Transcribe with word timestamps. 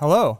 Hello. 0.00 0.38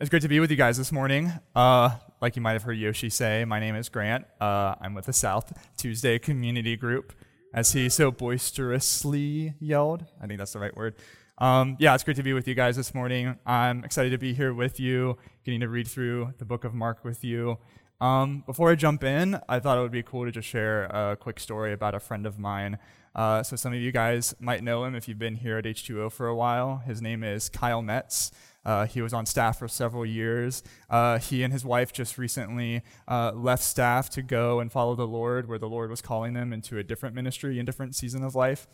It's 0.00 0.10
great 0.10 0.22
to 0.22 0.28
be 0.28 0.40
with 0.40 0.50
you 0.50 0.56
guys 0.56 0.76
this 0.76 0.90
morning. 0.90 1.30
Uh, 1.54 1.90
like 2.20 2.34
you 2.34 2.42
might 2.42 2.54
have 2.54 2.64
heard 2.64 2.76
Yoshi 2.76 3.08
say, 3.08 3.44
my 3.44 3.60
name 3.60 3.76
is 3.76 3.88
Grant. 3.88 4.24
Uh, 4.40 4.74
I'm 4.80 4.94
with 4.94 5.06
the 5.06 5.12
South 5.12 5.56
Tuesday 5.76 6.18
Community 6.18 6.76
Group, 6.76 7.12
as 7.54 7.70
he 7.70 7.88
so 7.88 8.10
boisterously 8.10 9.54
yelled. 9.60 10.06
I 10.20 10.26
think 10.26 10.38
that's 10.38 10.54
the 10.54 10.58
right 10.58 10.76
word. 10.76 10.96
Um, 11.38 11.76
yeah, 11.78 11.94
it's 11.94 12.02
great 12.02 12.16
to 12.16 12.24
be 12.24 12.32
with 12.32 12.48
you 12.48 12.56
guys 12.56 12.74
this 12.74 12.92
morning. 12.92 13.38
I'm 13.46 13.84
excited 13.84 14.10
to 14.10 14.18
be 14.18 14.34
here 14.34 14.52
with 14.52 14.80
you, 14.80 15.18
getting 15.44 15.60
to 15.60 15.68
read 15.68 15.86
through 15.86 16.34
the 16.38 16.44
book 16.44 16.64
of 16.64 16.74
Mark 16.74 17.04
with 17.04 17.22
you. 17.22 17.58
Um, 18.00 18.42
before 18.44 18.72
I 18.72 18.74
jump 18.74 19.04
in, 19.04 19.38
I 19.48 19.60
thought 19.60 19.78
it 19.78 19.82
would 19.82 19.92
be 19.92 20.02
cool 20.02 20.24
to 20.24 20.32
just 20.32 20.48
share 20.48 20.86
a 20.86 21.16
quick 21.16 21.38
story 21.38 21.72
about 21.72 21.94
a 21.94 22.00
friend 22.00 22.26
of 22.26 22.40
mine. 22.40 22.76
Uh, 23.14 23.42
so, 23.44 23.54
some 23.54 23.72
of 23.72 23.78
you 23.78 23.92
guys 23.92 24.34
might 24.40 24.64
know 24.64 24.84
him 24.84 24.94
if 24.96 25.06
you've 25.06 25.18
been 25.18 25.34
here 25.36 25.58
at 25.58 25.64
H2O 25.64 26.10
for 26.10 26.26
a 26.26 26.34
while. 26.34 26.78
His 26.78 27.00
name 27.00 27.22
is 27.22 27.48
Kyle 27.48 27.82
Metz. 27.82 28.32
Uh, 28.64 28.86
he 28.86 29.00
was 29.00 29.12
on 29.12 29.26
staff 29.26 29.58
for 29.58 29.68
several 29.68 30.04
years. 30.04 30.62
Uh, 30.88 31.18
he 31.18 31.42
and 31.42 31.52
his 31.52 31.64
wife 31.64 31.92
just 31.92 32.18
recently 32.18 32.82
uh, 33.08 33.32
left 33.34 33.62
staff 33.62 34.10
to 34.10 34.22
go 34.22 34.60
and 34.60 34.70
follow 34.70 34.94
the 34.94 35.06
Lord, 35.06 35.48
where 35.48 35.58
the 35.58 35.68
Lord 35.68 35.90
was 35.90 36.02
calling 36.02 36.34
them 36.34 36.52
into 36.52 36.78
a 36.78 36.82
different 36.82 37.14
ministry 37.14 37.58
and 37.58 37.66
different 37.66 37.94
season 37.94 38.22
of 38.22 38.34
life. 38.34 38.66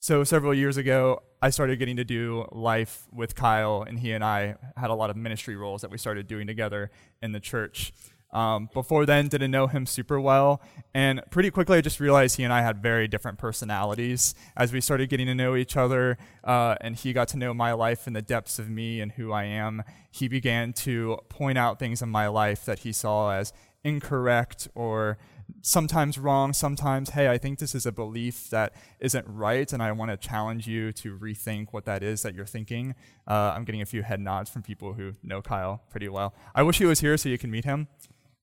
So, 0.00 0.22
several 0.22 0.54
years 0.54 0.76
ago, 0.76 1.22
I 1.42 1.50
started 1.50 1.80
getting 1.80 1.96
to 1.96 2.04
do 2.04 2.46
life 2.52 3.08
with 3.12 3.34
Kyle, 3.34 3.82
and 3.82 3.98
he 3.98 4.12
and 4.12 4.22
I 4.22 4.54
had 4.76 4.90
a 4.90 4.94
lot 4.94 5.10
of 5.10 5.16
ministry 5.16 5.56
roles 5.56 5.82
that 5.82 5.90
we 5.90 5.98
started 5.98 6.28
doing 6.28 6.46
together 6.46 6.92
in 7.20 7.32
the 7.32 7.40
church. 7.40 7.92
Um, 8.30 8.68
before 8.74 9.06
then, 9.06 9.28
didn't 9.28 9.50
know 9.50 9.66
him 9.66 9.86
super 9.86 10.20
well, 10.20 10.60
and 10.92 11.22
pretty 11.30 11.50
quickly 11.50 11.78
I 11.78 11.80
just 11.80 11.98
realized 11.98 12.36
he 12.36 12.44
and 12.44 12.52
I 12.52 12.60
had 12.60 12.82
very 12.82 13.08
different 13.08 13.38
personalities. 13.38 14.34
As 14.56 14.72
we 14.72 14.80
started 14.80 15.08
getting 15.08 15.26
to 15.26 15.34
know 15.34 15.56
each 15.56 15.76
other, 15.76 16.18
uh, 16.44 16.74
and 16.80 16.94
he 16.94 17.12
got 17.12 17.28
to 17.28 17.38
know 17.38 17.54
my 17.54 17.72
life 17.72 18.06
and 18.06 18.14
the 18.14 18.22
depths 18.22 18.58
of 18.58 18.68
me 18.68 19.00
and 19.00 19.12
who 19.12 19.32
I 19.32 19.44
am, 19.44 19.82
he 20.10 20.28
began 20.28 20.72
to 20.74 21.18
point 21.28 21.56
out 21.56 21.78
things 21.78 22.02
in 22.02 22.10
my 22.10 22.28
life 22.28 22.64
that 22.66 22.80
he 22.80 22.92
saw 22.92 23.30
as 23.30 23.52
incorrect 23.82 24.68
or 24.74 25.16
sometimes 25.62 26.18
wrong, 26.18 26.52
sometimes, 26.52 27.10
hey, 27.10 27.28
I 27.28 27.38
think 27.38 27.58
this 27.58 27.74
is 27.74 27.86
a 27.86 27.92
belief 27.92 28.50
that 28.50 28.74
isn't 29.00 29.26
right, 29.26 29.72
and 29.72 29.82
I 29.82 29.92
want 29.92 30.10
to 30.10 30.16
challenge 30.16 30.66
you 30.66 30.92
to 30.92 31.16
rethink 31.16 31.68
what 31.70 31.84
that 31.86 32.02
is 32.02 32.22
that 32.22 32.34
you're 32.34 32.46
thinking. 32.46 32.94
Uh, 33.26 33.52
I'm 33.54 33.64
getting 33.64 33.82
a 33.82 33.86
few 33.86 34.02
head 34.02 34.20
nods 34.20 34.50
from 34.50 34.62
people 34.62 34.92
who 34.94 35.12
know 35.22 35.40
Kyle 35.40 35.82
pretty 35.90 36.08
well. 36.08 36.34
I 36.54 36.62
wish 36.62 36.78
he 36.78 36.84
was 36.84 37.00
here 37.00 37.16
so 37.16 37.28
you 37.28 37.38
can 37.38 37.50
meet 37.50 37.64
him. 37.64 37.88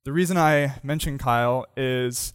The 0.06 0.14
reason 0.14 0.38
I 0.38 0.75
mentioned 0.84 1.20
Kyle 1.20 1.66
is, 1.75 2.31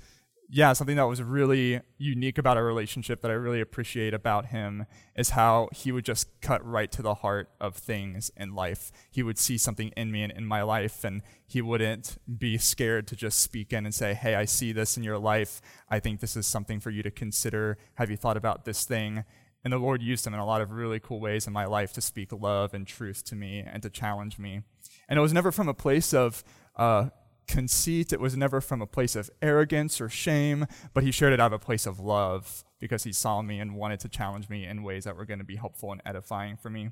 yeah, 0.48 0.72
something 0.72 0.96
that 0.96 1.04
was 1.04 1.22
really 1.22 1.80
unique 1.98 2.36
about 2.36 2.56
our 2.56 2.64
relationship 2.64 3.22
that 3.22 3.30
I 3.30 3.34
really 3.34 3.60
appreciate 3.60 4.12
about 4.12 4.46
him 4.46 4.86
is 5.14 5.30
how 5.30 5.68
he 5.72 5.92
would 5.92 6.04
just 6.04 6.26
cut 6.40 6.66
right 6.66 6.90
to 6.90 7.00
the 7.00 7.14
heart 7.14 7.48
of 7.60 7.76
things 7.76 8.32
in 8.36 8.56
life. 8.56 8.90
He 9.12 9.22
would 9.22 9.38
see 9.38 9.56
something 9.56 9.92
in 9.96 10.10
me 10.10 10.24
and 10.24 10.32
in 10.32 10.46
my 10.46 10.62
life, 10.62 11.04
and 11.04 11.22
he 11.46 11.62
wouldn't 11.62 12.18
be 12.38 12.58
scared 12.58 13.06
to 13.06 13.14
just 13.14 13.40
speak 13.40 13.72
in 13.72 13.84
and 13.84 13.94
say, 13.94 14.14
Hey, 14.14 14.34
I 14.34 14.46
see 14.46 14.72
this 14.72 14.96
in 14.96 15.04
your 15.04 15.18
life. 15.18 15.60
I 15.88 16.00
think 16.00 16.18
this 16.18 16.34
is 16.34 16.48
something 16.48 16.80
for 16.80 16.90
you 16.90 17.04
to 17.04 17.10
consider. 17.12 17.78
Have 17.94 18.10
you 18.10 18.16
thought 18.16 18.36
about 18.36 18.64
this 18.64 18.84
thing? 18.84 19.22
And 19.62 19.72
the 19.72 19.78
Lord 19.78 20.02
used 20.02 20.26
him 20.26 20.34
in 20.34 20.40
a 20.40 20.46
lot 20.46 20.60
of 20.60 20.72
really 20.72 20.98
cool 20.98 21.20
ways 21.20 21.46
in 21.46 21.52
my 21.52 21.66
life 21.66 21.92
to 21.92 22.00
speak 22.00 22.32
love 22.32 22.74
and 22.74 22.84
truth 22.84 23.22
to 23.26 23.36
me 23.36 23.60
and 23.64 23.80
to 23.84 23.90
challenge 23.90 24.40
me. 24.40 24.62
And 25.08 25.20
it 25.20 25.22
was 25.22 25.32
never 25.32 25.52
from 25.52 25.68
a 25.68 25.74
place 25.74 26.12
of, 26.12 26.42
uh, 26.74 27.10
conceit. 27.50 28.12
It 28.12 28.20
was 28.20 28.36
never 28.36 28.60
from 28.60 28.80
a 28.80 28.86
place 28.86 29.16
of 29.16 29.28
arrogance 29.42 30.00
or 30.00 30.08
shame, 30.08 30.66
but 30.94 31.02
he 31.02 31.10
shared 31.10 31.32
it 31.32 31.40
out 31.40 31.52
of 31.52 31.60
a 31.60 31.64
place 31.64 31.84
of 31.84 31.98
love 31.98 32.64
because 32.78 33.02
he 33.02 33.12
saw 33.12 33.42
me 33.42 33.58
and 33.58 33.74
wanted 33.74 33.98
to 34.00 34.08
challenge 34.08 34.48
me 34.48 34.64
in 34.64 34.84
ways 34.84 35.04
that 35.04 35.16
were 35.16 35.24
going 35.24 35.40
to 35.40 35.44
be 35.44 35.56
helpful 35.56 35.90
and 35.90 36.00
edifying 36.06 36.56
for 36.56 36.70
me. 36.70 36.90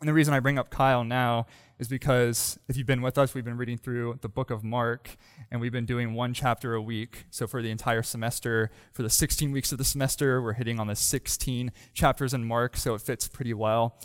And 0.00 0.08
the 0.08 0.12
reason 0.12 0.34
I 0.34 0.40
bring 0.40 0.58
up 0.58 0.68
Kyle 0.68 1.04
now 1.04 1.46
is 1.78 1.88
because 1.88 2.58
if 2.68 2.76
you've 2.76 2.86
been 2.86 3.02
with 3.02 3.16
us, 3.16 3.34
we've 3.34 3.44
been 3.44 3.56
reading 3.56 3.78
through 3.78 4.18
the 4.20 4.28
book 4.28 4.50
of 4.50 4.62
Mark, 4.62 5.16
and 5.50 5.60
we've 5.60 5.72
been 5.72 5.86
doing 5.86 6.12
one 6.12 6.34
chapter 6.34 6.74
a 6.74 6.82
week. 6.82 7.24
So 7.30 7.46
for 7.46 7.62
the 7.62 7.70
entire 7.70 8.02
semester, 8.02 8.70
for 8.92 9.02
the 9.02 9.10
16 9.10 9.52
weeks 9.52 9.72
of 9.72 9.78
the 9.78 9.84
semester, 9.84 10.42
we're 10.42 10.54
hitting 10.54 10.78
on 10.78 10.88
the 10.88 10.96
16 10.96 11.72
chapters 11.94 12.34
in 12.34 12.44
Mark, 12.44 12.76
so 12.76 12.94
it 12.94 13.00
fits 13.00 13.28
pretty 13.28 13.54
well. 13.54 13.96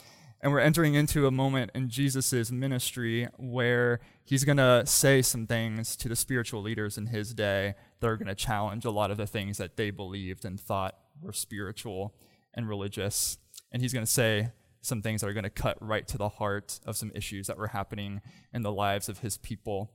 And 0.42 0.52
we're 0.52 0.59
entering 0.59 0.94
into 0.94 1.25
a 1.25 1.31
moment 1.31 1.72
in 1.74 1.90
Jesus' 1.90 2.52
ministry 2.52 3.28
where 3.38 4.00
he's 4.24 4.44
going 4.44 4.58
to 4.58 4.84
say 4.86 5.22
some 5.24 5.48
things 5.48 5.96
to 5.96 6.08
the 6.08 6.16
spiritual 6.16 6.62
leaders 6.62 6.98
in 6.98 7.08
his 7.08 7.34
day 7.34 7.74
that 8.00 8.08
are 8.08 8.18
going 8.18 8.28
to 8.28 8.36
challenge 8.36 8.86
a 8.86 8.92
lot 8.92 9.09
of 9.09 9.18
the 9.18 9.26
things 9.26 9.58
that 9.58 9.78
they 9.78 9.90
believed 9.90 10.46
and 10.46 10.59
thought 10.59 10.96
were 11.22 11.34
spiritual 11.34 12.14
and 12.53 12.70
religious. 12.70 13.40
And 13.72 13.81
he's 13.81 13.94
going 13.94 14.06
to 14.06 14.12
say 14.12 14.52
some 14.81 15.02
things 15.02 15.22
that 15.22 15.28
are 15.28 15.34
going 15.34 15.44
to 15.44 15.50
cut 15.50 15.78
right 15.81 16.08
to 16.08 16.18
the 16.20 16.30
heart 16.30 16.80
of 16.86 16.96
some 16.96 17.12
issues 17.16 17.47
that 17.47 17.58
were 17.58 17.68
happening 17.68 18.22
in 18.53 18.62
the 18.62 18.72
lives 18.72 19.09
of 19.09 19.20
his 19.20 19.38
people. 19.38 19.92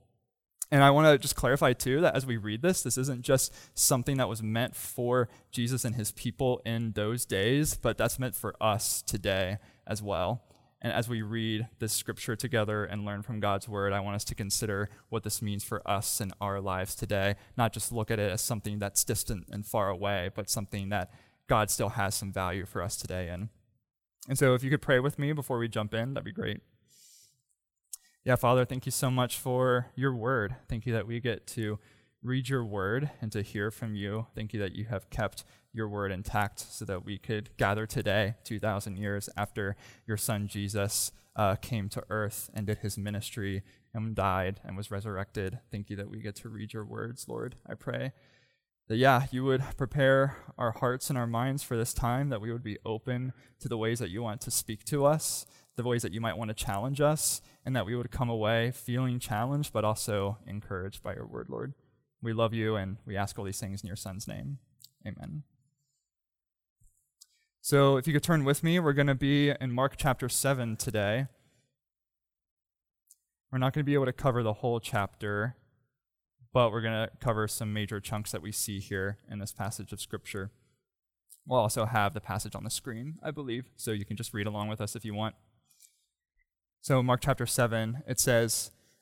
And 0.73 0.83
I 0.83 0.91
want 0.91 1.07
to 1.07 1.19
just 1.19 1.37
clarify 1.37 1.73
too 1.73 2.01
that 2.01 2.17
as 2.17 2.27
we 2.27 2.37
read 2.37 2.63
this, 2.63 2.83
this 2.83 2.99
isn't 2.99 3.23
just 3.23 3.55
something 3.79 4.17
that 4.17 4.29
was 4.29 4.43
meant 4.43 4.75
for 4.75 5.29
Jesus 5.53 5.85
and 5.85 5.95
his 5.95 6.13
people 6.13 6.61
in 6.65 6.93
those 6.93 7.27
days, 7.27 7.77
but 7.77 7.97
that's 7.97 8.19
meant 8.19 8.35
for 8.35 8.55
us 8.61 9.03
today 9.03 9.59
as 9.87 10.03
well. 10.03 10.43
And 10.81 10.93
as 10.93 11.09
we 11.09 11.23
read 11.23 11.69
this 11.79 11.93
scripture 11.93 12.35
together 12.35 12.85
and 12.85 13.05
learn 13.05 13.23
from 13.23 13.39
God's 13.39 13.69
word, 13.69 13.93
I 13.93 14.01
want 14.01 14.17
us 14.17 14.25
to 14.25 14.35
consider 14.35 14.91
what 15.11 15.23
this 15.23 15.41
means 15.41 15.63
for 15.63 15.89
us 15.89 16.21
in 16.21 16.33
our 16.41 16.61
lives 16.61 16.97
today, 16.97 17.37
not 17.57 17.73
just 17.73 17.93
look 17.93 18.11
at 18.11 18.19
it 18.19 18.33
as 18.33 18.41
something 18.41 18.81
that's 18.81 19.05
distant 19.05 19.47
and 19.53 19.65
far 19.65 19.89
away, 19.89 20.31
but 20.35 20.51
something 20.51 20.89
that 20.89 21.13
God 21.49 21.71
still 21.71 21.91
has 21.91 22.17
some 22.17 22.33
value 22.33 22.67
for 22.67 22.83
us 22.83 22.97
today 22.97 23.29
in. 23.29 23.49
And 24.29 24.37
so 24.37 24.55
if 24.55 24.65
you 24.65 24.71
could 24.71 24.83
pray 24.83 24.99
with 24.99 25.21
me 25.21 25.33
before 25.33 25.59
we 25.59 25.69
jump 25.69 25.95
in, 25.95 26.15
that'd 26.15 26.25
be 26.25 26.33
great. 26.33 26.61
Yeah, 28.25 28.37
Father, 28.37 28.65
thank 28.65 28.85
you 28.85 28.93
so 28.93 29.11
much 29.11 29.39
for 29.39 29.87
your 29.95 30.15
word. 30.15 30.57
Thank 30.69 30.87
you 30.87 30.93
that 30.93 31.07
we 31.07 31.21
get 31.21 31.47
to 31.49 31.79
read 32.23 32.49
your 32.49 32.65
word 32.65 33.11
and 33.21 33.33
to 33.33 33.43
hear 33.43 33.71
from 33.71 33.95
you. 33.95 34.27
Thank 34.35 34.53
you 34.53 34.61
that 34.61 34.75
you 34.75 34.85
have 34.85 35.11
kept 35.11 35.45
your 35.73 35.89
word 35.89 36.13
intact 36.13 36.61
so 36.61 36.85
that 36.85 37.05
we 37.05 37.19
could 37.19 37.51
gather 37.57 37.87
today, 37.87 38.35
2,000 38.45 38.97
years 38.97 39.29
after 39.37 39.75
your 40.07 40.17
son 40.17 40.47
Jesus 40.47 41.11
uh, 41.35 41.57
came 41.57 41.89
to 41.89 42.05
earth 42.11 42.51
and 42.55 42.67
did 42.67 42.79
his 42.79 42.97
ministry 42.97 43.63
and 43.95 44.15
died 44.15 44.61
and 44.65 44.77
was 44.77 44.91
resurrected. 44.91 45.59
Thank 45.71 45.91
you 45.91 45.97
that 45.97 46.11
we 46.11 46.21
get 46.21 46.37
to 46.37 46.49
read 46.49 46.73
your 46.73 46.85
words, 46.85 47.27
Lord. 47.29 47.57
I 47.67 47.75
pray 47.75 48.13
that, 48.89 48.97
yeah, 48.97 49.27
you 49.31 49.45
would 49.45 49.63
prepare 49.77 50.37
our 50.59 50.73
hearts 50.73 51.09
and 51.09 51.19
our 51.19 51.27
minds 51.27 51.63
for 51.63 51.77
this 51.77 51.95
time, 51.95 52.29
that 52.29 52.41
we 52.41 52.53
would 52.53 52.63
be 52.63 52.79
open 52.85 53.33
to 53.61 53.69
the 53.69 53.79
ways 53.79 53.99
that 53.99 54.11
you 54.11 54.23
want 54.23 54.41
to 54.43 54.51
speak 54.51 54.85
to 54.85 55.07
us, 55.07 55.47
the 55.77 55.83
ways 55.83 56.03
that 56.03 56.13
you 56.13 56.21
might 56.21 56.37
want 56.37 56.49
to 56.49 56.55
challenge 56.55 57.01
us, 57.01 57.41
and 57.65 57.75
that 57.75 57.87
we 57.87 57.97
would 57.97 58.11
come 58.11 58.29
away 58.29 58.71
feeling 58.71 59.19
challenged 59.19 59.73
but 59.73 59.85
also 59.85 60.39
encouraged 60.47 61.03
by 61.03 61.15
your 61.15 61.27
word, 61.27 61.49
Lord. 61.49 61.73
We 62.23 62.33
love 62.33 62.55
you 62.55 62.77
and 62.77 62.99
we 63.05 63.17
ask 63.17 63.39
all 63.39 63.45
these 63.45 63.61
things 63.61 63.83
in 63.83 63.87
your 63.89 63.97
son's 63.97 64.29
name. 64.29 64.59
Amen. 65.07 65.43
So, 67.61 67.97
if 67.97 68.07
you 68.07 68.13
could 68.13 68.23
turn 68.23 68.45
with 68.45 68.63
me, 68.63 68.79
we're 68.81 68.93
going 68.93 69.07
to 69.07 69.15
be 69.15 69.51
in 69.51 69.73
Mark 69.73 69.95
chapter 69.97 70.29
7 70.29 70.77
today. 70.77 71.27
We're 73.51 73.59
not 73.59 73.73
going 73.73 73.85
to 73.85 73.87
be 73.87 73.95
able 73.95 74.07
to 74.07 74.13
cover 74.13 74.43
the 74.43 74.55
whole 74.55 74.81
chapter, 74.81 75.57
but 76.53 76.73
we're 76.73 76.81
going 76.81 77.07
to 77.07 77.11
cover 77.21 77.47
some 77.47 77.73
major 77.73 78.01
chunks 78.01 78.33
that 78.33 78.43
we 78.43 78.51
see 78.51 78.81
here 78.81 79.19
in 79.31 79.39
this 79.39 79.53
passage 79.53 79.93
of 79.93 80.01
Scripture. 80.01 80.51
We'll 81.47 81.61
also 81.61 81.87
have 81.87 82.15
the 82.15 82.21
passage 82.21 82.55
on 82.55 82.65
the 82.65 82.71
screen, 82.71 83.19
I 83.23 83.31
believe, 83.31 83.67
so 83.77 83.91
you 83.91 84.05
can 84.05 84.17
just 84.17 84.33
read 84.33 84.47
along 84.47 84.69
with 84.69 84.81
us 84.81 84.97
if 84.97 85.05
you 85.05 85.15
want. 85.15 85.35
So, 86.81 87.03
Mark 87.03 87.21
chapter 87.23 87.47
7, 87.47 88.03
it 88.09 88.19
says, 88.19 88.73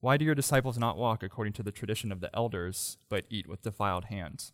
Why 0.00 0.16
do 0.16 0.24
your 0.24 0.34
disciples 0.34 0.78
not 0.78 0.98
walk 0.98 1.22
according 1.22 1.54
to 1.54 1.62
the 1.62 1.72
tradition 1.72 2.12
of 2.12 2.20
the 2.20 2.34
elders, 2.34 2.98
but 3.08 3.24
eat 3.30 3.48
with 3.48 3.62
defiled 3.62 4.06
hands? 4.06 4.52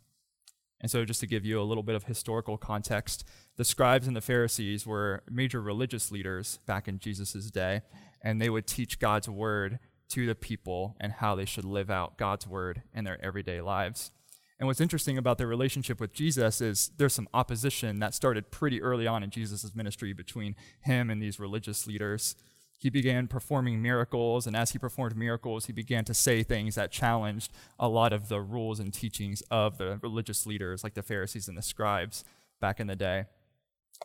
And 0.80 0.90
so, 0.90 1.04
just 1.04 1.20
to 1.20 1.26
give 1.26 1.44
you 1.44 1.60
a 1.60 1.62
little 1.62 1.84
bit 1.84 1.94
of 1.94 2.04
historical 2.04 2.58
context, 2.58 3.24
the 3.56 3.64
scribes 3.64 4.08
and 4.08 4.16
the 4.16 4.20
Pharisees 4.20 4.84
were 4.84 5.22
major 5.30 5.62
religious 5.62 6.10
leaders 6.10 6.58
back 6.66 6.88
in 6.88 6.98
Jesus' 6.98 7.50
day, 7.50 7.82
and 8.20 8.40
they 8.40 8.50
would 8.50 8.66
teach 8.66 8.98
God's 8.98 9.28
word 9.28 9.78
to 10.10 10.26
the 10.26 10.34
people 10.34 10.96
and 11.00 11.12
how 11.12 11.34
they 11.34 11.44
should 11.44 11.64
live 11.64 11.88
out 11.88 12.18
God's 12.18 12.46
word 12.46 12.82
in 12.92 13.04
their 13.04 13.24
everyday 13.24 13.60
lives. 13.60 14.10
And 14.58 14.66
what's 14.66 14.80
interesting 14.80 15.18
about 15.18 15.38
their 15.38 15.46
relationship 15.46 16.00
with 16.00 16.12
Jesus 16.12 16.60
is 16.60 16.90
there's 16.96 17.14
some 17.14 17.28
opposition 17.34 17.98
that 18.00 18.14
started 18.14 18.50
pretty 18.50 18.82
early 18.82 19.06
on 19.06 19.22
in 19.22 19.30
Jesus' 19.30 19.74
ministry 19.74 20.12
between 20.12 20.54
him 20.82 21.10
and 21.10 21.20
these 21.20 21.40
religious 21.40 21.86
leaders. 21.86 22.36
He 22.82 22.90
began 22.90 23.28
performing 23.28 23.80
miracles, 23.80 24.44
and 24.44 24.56
as 24.56 24.72
he 24.72 24.78
performed 24.78 25.16
miracles, 25.16 25.66
he 25.66 25.72
began 25.72 26.04
to 26.04 26.12
say 26.12 26.42
things 26.42 26.74
that 26.74 26.90
challenged 26.90 27.52
a 27.78 27.88
lot 27.88 28.12
of 28.12 28.28
the 28.28 28.40
rules 28.40 28.80
and 28.80 28.92
teachings 28.92 29.40
of 29.52 29.78
the 29.78 30.00
religious 30.02 30.46
leaders, 30.46 30.82
like 30.82 30.94
the 30.94 31.02
Pharisees 31.02 31.46
and 31.46 31.56
the 31.56 31.62
scribes 31.62 32.24
back 32.60 32.80
in 32.80 32.88
the 32.88 32.96
day. 32.96 33.26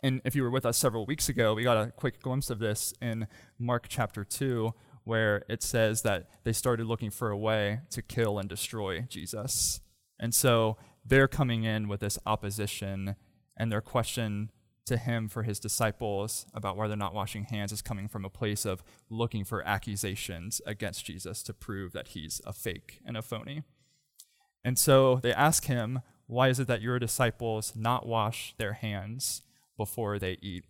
And 0.03 0.21
if 0.23 0.35
you 0.35 0.43
were 0.43 0.51
with 0.51 0.63
us 0.63 0.77
several 0.77 1.07
weeks 1.07 1.27
ago, 1.27 1.55
we 1.55 1.63
got 1.63 1.87
a 1.87 1.89
quick 1.89 2.21
glimpse 2.21 2.51
of 2.51 2.59
this 2.59 2.93
in 3.01 3.25
Mark 3.57 3.87
chapter 3.89 4.23
2, 4.23 4.71
where 5.05 5.43
it 5.49 5.63
says 5.63 6.03
that 6.03 6.29
they 6.43 6.53
started 6.53 6.85
looking 6.85 7.09
for 7.09 7.31
a 7.31 7.37
way 7.37 7.79
to 7.89 8.03
kill 8.03 8.37
and 8.37 8.47
destroy 8.47 9.01
Jesus. 9.09 9.81
And 10.19 10.35
so 10.35 10.77
they're 11.03 11.27
coming 11.27 11.63
in 11.63 11.87
with 11.87 12.01
this 12.01 12.19
opposition, 12.27 13.15
and 13.57 13.71
their 13.71 13.81
question 13.81 14.51
to 14.87 14.97
him 14.97 15.27
for 15.29 15.43
his 15.43 15.59
disciples 15.59 16.45
about 16.53 16.75
why 16.75 16.87
they're 16.87 16.97
not 16.97 17.13
washing 17.13 17.45
hands 17.45 17.71
is 17.71 17.81
coming 17.81 18.07
from 18.07 18.25
a 18.25 18.29
place 18.29 18.65
of 18.65 18.83
looking 19.09 19.43
for 19.43 19.65
accusations 19.67 20.61
against 20.65 21.05
Jesus 21.05 21.43
to 21.43 21.53
prove 21.53 21.93
that 21.93 22.09
he's 22.09 22.41
a 22.45 22.53
fake 22.53 22.99
and 23.05 23.15
a 23.15 23.21
phony. 23.21 23.63
And 24.63 24.77
so 24.77 25.19
they 25.21 25.33
ask 25.33 25.65
him, 25.65 26.01
Why 26.25 26.49
is 26.49 26.59
it 26.59 26.67
that 26.67 26.81
your 26.81 26.99
disciples 26.99 27.73
not 27.75 28.05
wash 28.05 28.53
their 28.57 28.73
hands 28.73 29.43
before 29.77 30.19
they 30.19 30.37
eat? 30.41 30.65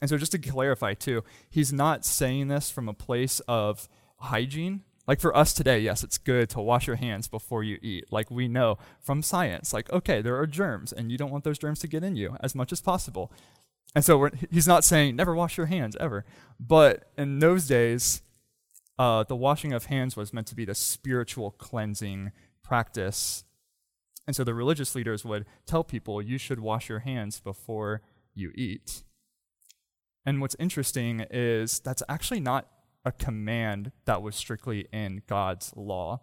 And 0.00 0.10
so, 0.10 0.18
just 0.18 0.32
to 0.32 0.38
clarify, 0.38 0.92
too, 0.92 1.24
he's 1.48 1.72
not 1.72 2.04
saying 2.04 2.48
this 2.48 2.70
from 2.70 2.88
a 2.88 2.92
place 2.92 3.40
of 3.48 3.88
hygiene 4.18 4.82
like 5.06 5.20
for 5.20 5.36
us 5.36 5.52
today, 5.52 5.78
yes, 5.78 6.02
it's 6.02 6.18
good 6.18 6.48
to 6.50 6.60
wash 6.60 6.86
your 6.86 6.96
hands 6.96 7.28
before 7.28 7.62
you 7.62 7.78
eat. 7.80 8.06
Like 8.10 8.30
we 8.30 8.48
know 8.48 8.78
from 9.00 9.22
science, 9.22 9.72
like, 9.72 9.90
okay, 9.92 10.20
there 10.20 10.36
are 10.36 10.46
germs 10.46 10.92
and 10.92 11.12
you 11.12 11.18
don't 11.18 11.30
want 11.30 11.44
those 11.44 11.58
germs 11.58 11.78
to 11.80 11.88
get 11.88 12.02
in 12.02 12.16
you 12.16 12.36
as 12.40 12.54
much 12.54 12.72
as 12.72 12.80
possible. 12.80 13.32
And 13.94 14.04
so 14.04 14.28
he's 14.50 14.66
not 14.66 14.84
saying 14.84 15.16
never 15.16 15.34
wash 15.34 15.56
your 15.56 15.66
hands 15.66 15.96
ever. 16.00 16.24
But 16.58 17.10
in 17.16 17.38
those 17.38 17.66
days, 17.66 18.22
uh, 18.98 19.24
the 19.24 19.36
washing 19.36 19.72
of 19.72 19.86
hands 19.86 20.16
was 20.16 20.32
meant 20.32 20.48
to 20.48 20.54
be 20.56 20.64
the 20.64 20.74
spiritual 20.74 21.52
cleansing 21.52 22.32
practice. 22.64 23.44
And 24.26 24.34
so 24.34 24.42
the 24.42 24.54
religious 24.54 24.94
leaders 24.94 25.24
would 25.24 25.46
tell 25.66 25.84
people, 25.84 26.20
you 26.20 26.36
should 26.36 26.58
wash 26.58 26.88
your 26.88 27.00
hands 27.00 27.38
before 27.38 28.02
you 28.34 28.50
eat. 28.54 29.04
And 30.24 30.40
what's 30.40 30.56
interesting 30.58 31.24
is 31.30 31.78
that's 31.78 32.02
actually 32.08 32.40
not 32.40 32.66
a 33.06 33.12
command 33.12 33.92
that 34.04 34.20
was 34.20 34.34
strictly 34.36 34.88
in 34.92 35.22
God's 35.26 35.72
law. 35.76 36.20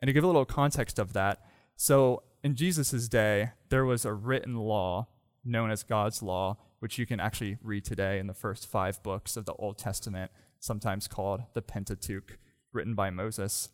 And 0.00 0.08
to 0.08 0.12
give 0.12 0.22
a 0.22 0.28
little 0.28 0.44
context 0.44 1.00
of 1.00 1.14
that, 1.14 1.40
so 1.74 2.22
in 2.44 2.54
Jesus' 2.54 3.08
day, 3.08 3.50
there 3.70 3.84
was 3.84 4.04
a 4.04 4.12
written 4.12 4.54
law 4.54 5.08
known 5.44 5.70
as 5.70 5.82
God's 5.82 6.22
law, 6.22 6.58
which 6.78 6.98
you 6.98 7.06
can 7.06 7.18
actually 7.18 7.56
read 7.62 7.84
today 7.84 8.18
in 8.18 8.26
the 8.26 8.34
first 8.34 8.66
five 8.66 9.02
books 9.02 9.36
of 9.36 9.46
the 9.46 9.54
Old 9.54 9.78
Testament, 9.78 10.30
sometimes 10.60 11.08
called 11.08 11.42
the 11.54 11.62
Pentateuch, 11.62 12.38
written 12.72 12.94
by 12.94 13.10
Moses. 13.10 13.70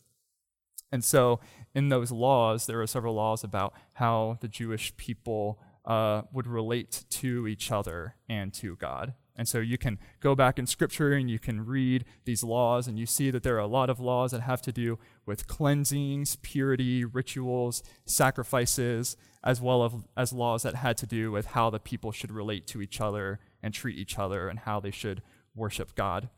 And 0.92 1.02
so, 1.02 1.40
in 1.74 1.88
those 1.88 2.12
laws, 2.12 2.66
there 2.66 2.80
are 2.80 2.86
several 2.86 3.14
laws 3.14 3.42
about 3.42 3.74
how 3.94 4.38
the 4.40 4.48
Jewish 4.48 4.96
people 4.96 5.60
uh, 5.84 6.22
would 6.32 6.46
relate 6.46 7.04
to 7.10 7.48
each 7.48 7.72
other 7.72 8.14
and 8.28 8.54
to 8.54 8.76
God. 8.76 9.14
And 9.36 9.48
so 9.48 9.58
you 9.58 9.76
can 9.76 9.98
go 10.20 10.34
back 10.34 10.58
in 10.58 10.66
scripture 10.66 11.12
and 11.12 11.28
you 11.28 11.40
can 11.40 11.66
read 11.66 12.04
these 12.24 12.44
laws, 12.44 12.86
and 12.86 12.98
you 12.98 13.06
see 13.06 13.30
that 13.30 13.42
there 13.42 13.56
are 13.56 13.60
a 13.60 13.66
lot 13.66 13.90
of 13.90 13.98
laws 13.98 14.30
that 14.30 14.42
have 14.42 14.62
to 14.62 14.72
do 14.72 14.98
with 15.26 15.48
cleansings, 15.48 16.36
purity, 16.36 17.04
rituals, 17.04 17.82
sacrifices, 18.06 19.16
as 19.42 19.60
well 19.60 20.04
as 20.16 20.32
laws 20.32 20.62
that 20.62 20.76
had 20.76 20.96
to 20.98 21.06
do 21.06 21.32
with 21.32 21.46
how 21.46 21.68
the 21.68 21.80
people 21.80 22.12
should 22.12 22.32
relate 22.32 22.66
to 22.68 22.80
each 22.80 23.00
other 23.00 23.40
and 23.62 23.74
treat 23.74 23.98
each 23.98 24.18
other 24.18 24.48
and 24.48 24.60
how 24.60 24.78
they 24.78 24.90
should 24.90 25.20
worship 25.54 25.94
God. 25.94 26.28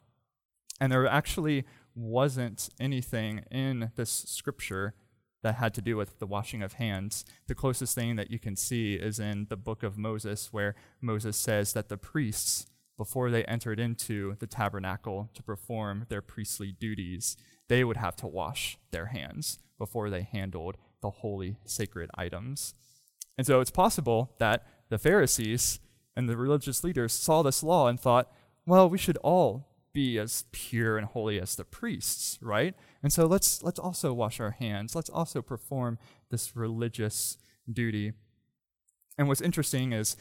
And 0.81 0.91
there 0.91 1.07
actually 1.07 1.65
wasn't 1.95 2.69
anything 2.81 3.45
in 3.51 3.93
this 3.97 4.11
scripture 4.11 4.95
that 5.43 5.57
had 5.57 5.73
to 5.75 5.83
do 5.83 5.97
with 5.97 6.19
the 6.19 6.27
washing 6.27 6.63
of 6.63 6.75
hands. 6.75 7.25
The 7.47 7.55
closest 7.55 7.95
thing 7.95 8.17
that 8.17 8.31
you 8.31 8.39
can 8.39 8.57
see 8.57 8.95
is 8.95 9.21
in 9.21 9.47
the 9.49 9.57
book 9.57 9.83
of 9.83 9.97
Moses, 9.97 10.53
where 10.53 10.75
Moses 11.01 11.37
says 11.37 11.73
that 11.75 11.89
the 11.89 11.97
priests 11.97 12.67
before 12.97 13.31
they 13.31 13.45
entered 13.45 13.79
into 13.79 14.37
the 14.39 14.47
tabernacle 14.47 15.31
to 15.35 15.43
perform 15.43 16.07
their 16.09 16.23
priestly 16.23 16.73
duties, 16.73 17.37
they 17.69 17.85
would 17.85 17.97
have 17.97 18.17
to 18.17 18.27
wash 18.27 18.79
their 18.91 19.07
hands 19.07 19.59
before 19.79 20.09
they 20.11 20.23
handled 20.23 20.77
the 21.03 21.11
holy, 21.11 21.57
sacred 21.65 22.11
items. 22.15 22.75
And 23.37 23.47
so 23.47 23.61
it's 23.61 23.71
possible 23.71 24.35
that 24.39 24.67
the 24.89 24.99
Pharisees 24.99 25.81
and 26.17 26.29
the 26.29 26.37
religious 26.37 26.83
leaders 26.83 27.13
saw 27.13 27.43
this 27.43 27.63
law 27.63 27.89
and 27.89 28.01
thought, 28.01 28.33
well, 28.65 28.89
we 28.89 28.99
should 28.99 29.19
all 29.19 29.69
be 29.93 30.19
as 30.19 30.45
pure 30.53 30.99
and 30.99 31.07
holy 31.07 31.41
as 31.41 31.57
the 31.57 31.65
priests, 31.65 32.39
right? 32.43 32.75
And 33.03 33.13
so 33.13 33.27
let's 33.27 33.63
let's 33.63 33.79
also 33.79 34.13
wash 34.13 34.41
our 34.41 34.51
hands. 34.51 34.95
Let's 34.95 35.09
also 35.09 35.41
perform 35.41 35.99
this 36.31 36.55
religious 36.55 37.39
duty. 37.71 38.13
And 39.17 39.29
what's 39.29 39.41
interesting 39.41 39.93
is 39.93 40.17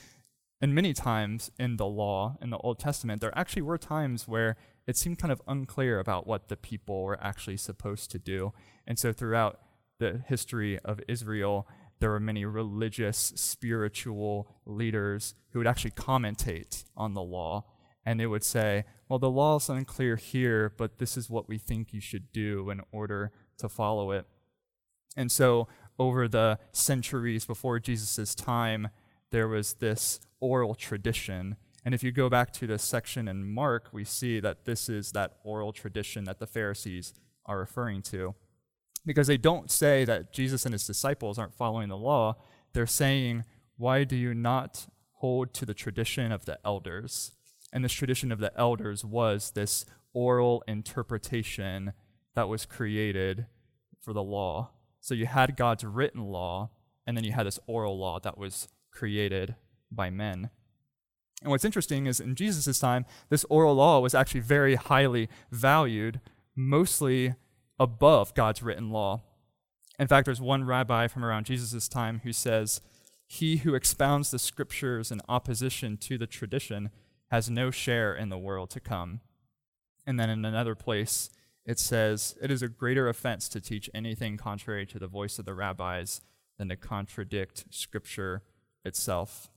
and 0.65 0.73
many 0.73 0.93
times 0.93 1.51
in 1.59 1.77
the 1.77 1.85
law, 1.85 2.39
in 2.41 2.49
the 2.49 2.57
Old 2.57 2.79
Testament, 2.79 3.21
there 3.21 3.37
actually 3.37 3.61
were 3.61 3.77
times 3.77 4.27
where 4.27 4.57
it 4.87 4.97
seemed 4.97 5.19
kind 5.19 5.31
of 5.31 5.39
unclear 5.47 5.99
about 5.99 6.25
what 6.25 6.47
the 6.47 6.57
people 6.57 7.03
were 7.03 7.23
actually 7.23 7.57
supposed 7.57 8.09
to 8.09 8.17
do. 8.17 8.51
And 8.87 8.97
so 8.97 9.13
throughout 9.13 9.59
the 9.99 10.23
history 10.25 10.79
of 10.79 10.99
Israel, 11.07 11.67
there 11.99 12.09
were 12.09 12.19
many 12.19 12.45
religious, 12.45 13.31
spiritual 13.35 14.55
leaders 14.65 15.35
who 15.51 15.59
would 15.59 15.67
actually 15.67 15.91
commentate 15.91 16.83
on 16.97 17.13
the 17.13 17.21
law. 17.21 17.65
And 18.03 18.19
they 18.19 18.25
would 18.25 18.43
say, 18.43 18.85
well, 19.07 19.19
the 19.19 19.29
law 19.29 19.57
is 19.57 19.69
unclear 19.69 20.15
here, 20.15 20.73
but 20.75 20.97
this 20.97 21.15
is 21.15 21.29
what 21.29 21.47
we 21.47 21.59
think 21.59 21.93
you 21.93 22.01
should 22.01 22.31
do 22.31 22.71
in 22.71 22.81
order 22.91 23.31
to 23.59 23.69
follow 23.69 24.09
it. 24.09 24.25
And 25.15 25.31
so, 25.31 25.67
over 25.99 26.27
the 26.27 26.57
centuries 26.71 27.45
before 27.45 27.79
Jesus' 27.79 28.33
time, 28.33 28.89
there 29.35 29.49
was 29.49 29.73
this 29.73 30.21
oral 30.39 30.73
tradition. 30.73 31.57
And 31.83 31.93
if 31.93 32.01
you 32.01 32.13
go 32.13 32.29
back 32.29 32.53
to 32.53 32.65
this 32.65 32.83
section 32.83 33.27
in 33.27 33.53
Mark, 33.53 33.89
we 33.91 34.05
see 34.05 34.39
that 34.39 34.63
this 34.63 34.87
is 34.87 35.11
that 35.11 35.39
oral 35.43 35.73
tradition 35.73 36.23
that 36.23 36.39
the 36.39 36.47
Pharisees 36.47 37.13
are 37.45 37.59
referring 37.59 38.01
to. 38.03 38.33
Because 39.05 39.27
they 39.27 39.35
don't 39.35 39.69
say 39.69 40.05
that 40.05 40.31
Jesus 40.31 40.63
and 40.63 40.71
his 40.71 40.87
disciples 40.87 41.37
aren't 41.37 41.53
following 41.53 41.89
the 41.89 41.97
law, 41.97 42.37
they're 42.71 42.87
saying, 42.87 43.43
Why 43.75 44.05
do 44.05 44.15
you 44.15 44.33
not 44.33 44.87
hold 45.15 45.53
to 45.55 45.65
the 45.65 45.73
tradition 45.73 46.31
of 46.31 46.45
the 46.45 46.57
elders? 46.63 47.33
And 47.73 47.83
this 47.83 47.91
tradition 47.91 48.31
of 48.31 48.39
the 48.39 48.57
elders 48.57 49.03
was 49.03 49.51
this 49.51 49.85
oral 50.13 50.63
interpretation 50.65 51.91
that 52.35 52.47
was 52.47 52.65
created 52.65 53.47
for 53.99 54.13
the 54.13 54.23
law. 54.23 54.69
So 55.01 55.13
you 55.13 55.25
had 55.25 55.57
God's 55.57 55.83
written 55.83 56.21
law, 56.21 56.69
and 57.05 57.17
then 57.17 57.25
you 57.25 57.33
had 57.33 57.45
this 57.45 57.59
oral 57.67 57.99
law 57.99 58.21
that 58.21 58.37
was 58.37 58.69
created 58.95 59.55
by 59.91 60.09
men. 60.09 60.49
And 61.41 61.51
what's 61.51 61.65
interesting 61.65 62.07
is 62.07 62.19
in 62.19 62.33
Jesus' 62.35 62.79
time, 62.79 63.05
this 63.29 63.45
oral 63.49 63.75
law 63.75 63.99
was 63.99 64.15
actually 64.15 64.39
very 64.39 64.75
highly 64.75 65.29
valued, 65.51 66.19
mostly 66.55 67.35
above 67.77 68.33
God's 68.33 68.63
written 68.63 68.89
law. 68.89 69.21
In 69.99 70.07
fact, 70.07 70.25
there's 70.25 70.41
one 70.41 70.63
rabbi 70.63 71.07
from 71.07 71.23
around 71.23 71.45
Jesus' 71.45 71.87
time 71.87 72.21
who 72.23 72.33
says, 72.33 72.81
He 73.27 73.57
who 73.57 73.75
expounds 73.75 74.31
the 74.31 74.39
scriptures 74.39 75.11
in 75.11 75.21
opposition 75.29 75.97
to 75.97 76.17
the 76.17 76.27
tradition 76.27 76.89
has 77.31 77.49
no 77.49 77.69
share 77.69 78.15
in 78.15 78.29
the 78.29 78.37
world 78.37 78.69
to 78.71 78.79
come. 78.79 79.21
And 80.07 80.19
then 80.19 80.29
in 80.29 80.45
another 80.45 80.75
place, 80.75 81.29
it 81.65 81.79
says, 81.79 82.35
It 82.41 82.51
is 82.51 82.61
a 82.61 82.67
greater 82.67 83.07
offense 83.09 83.49
to 83.49 83.61
teach 83.61 83.89
anything 83.93 84.37
contrary 84.37 84.85
to 84.87 84.99
the 84.99 85.07
voice 85.07 85.37
of 85.39 85.45
the 85.45 85.53
rabbis 85.53 86.21
than 86.57 86.69
to 86.69 86.75
contradict 86.75 87.65
scripture 87.69 88.41
itself. 88.85 89.49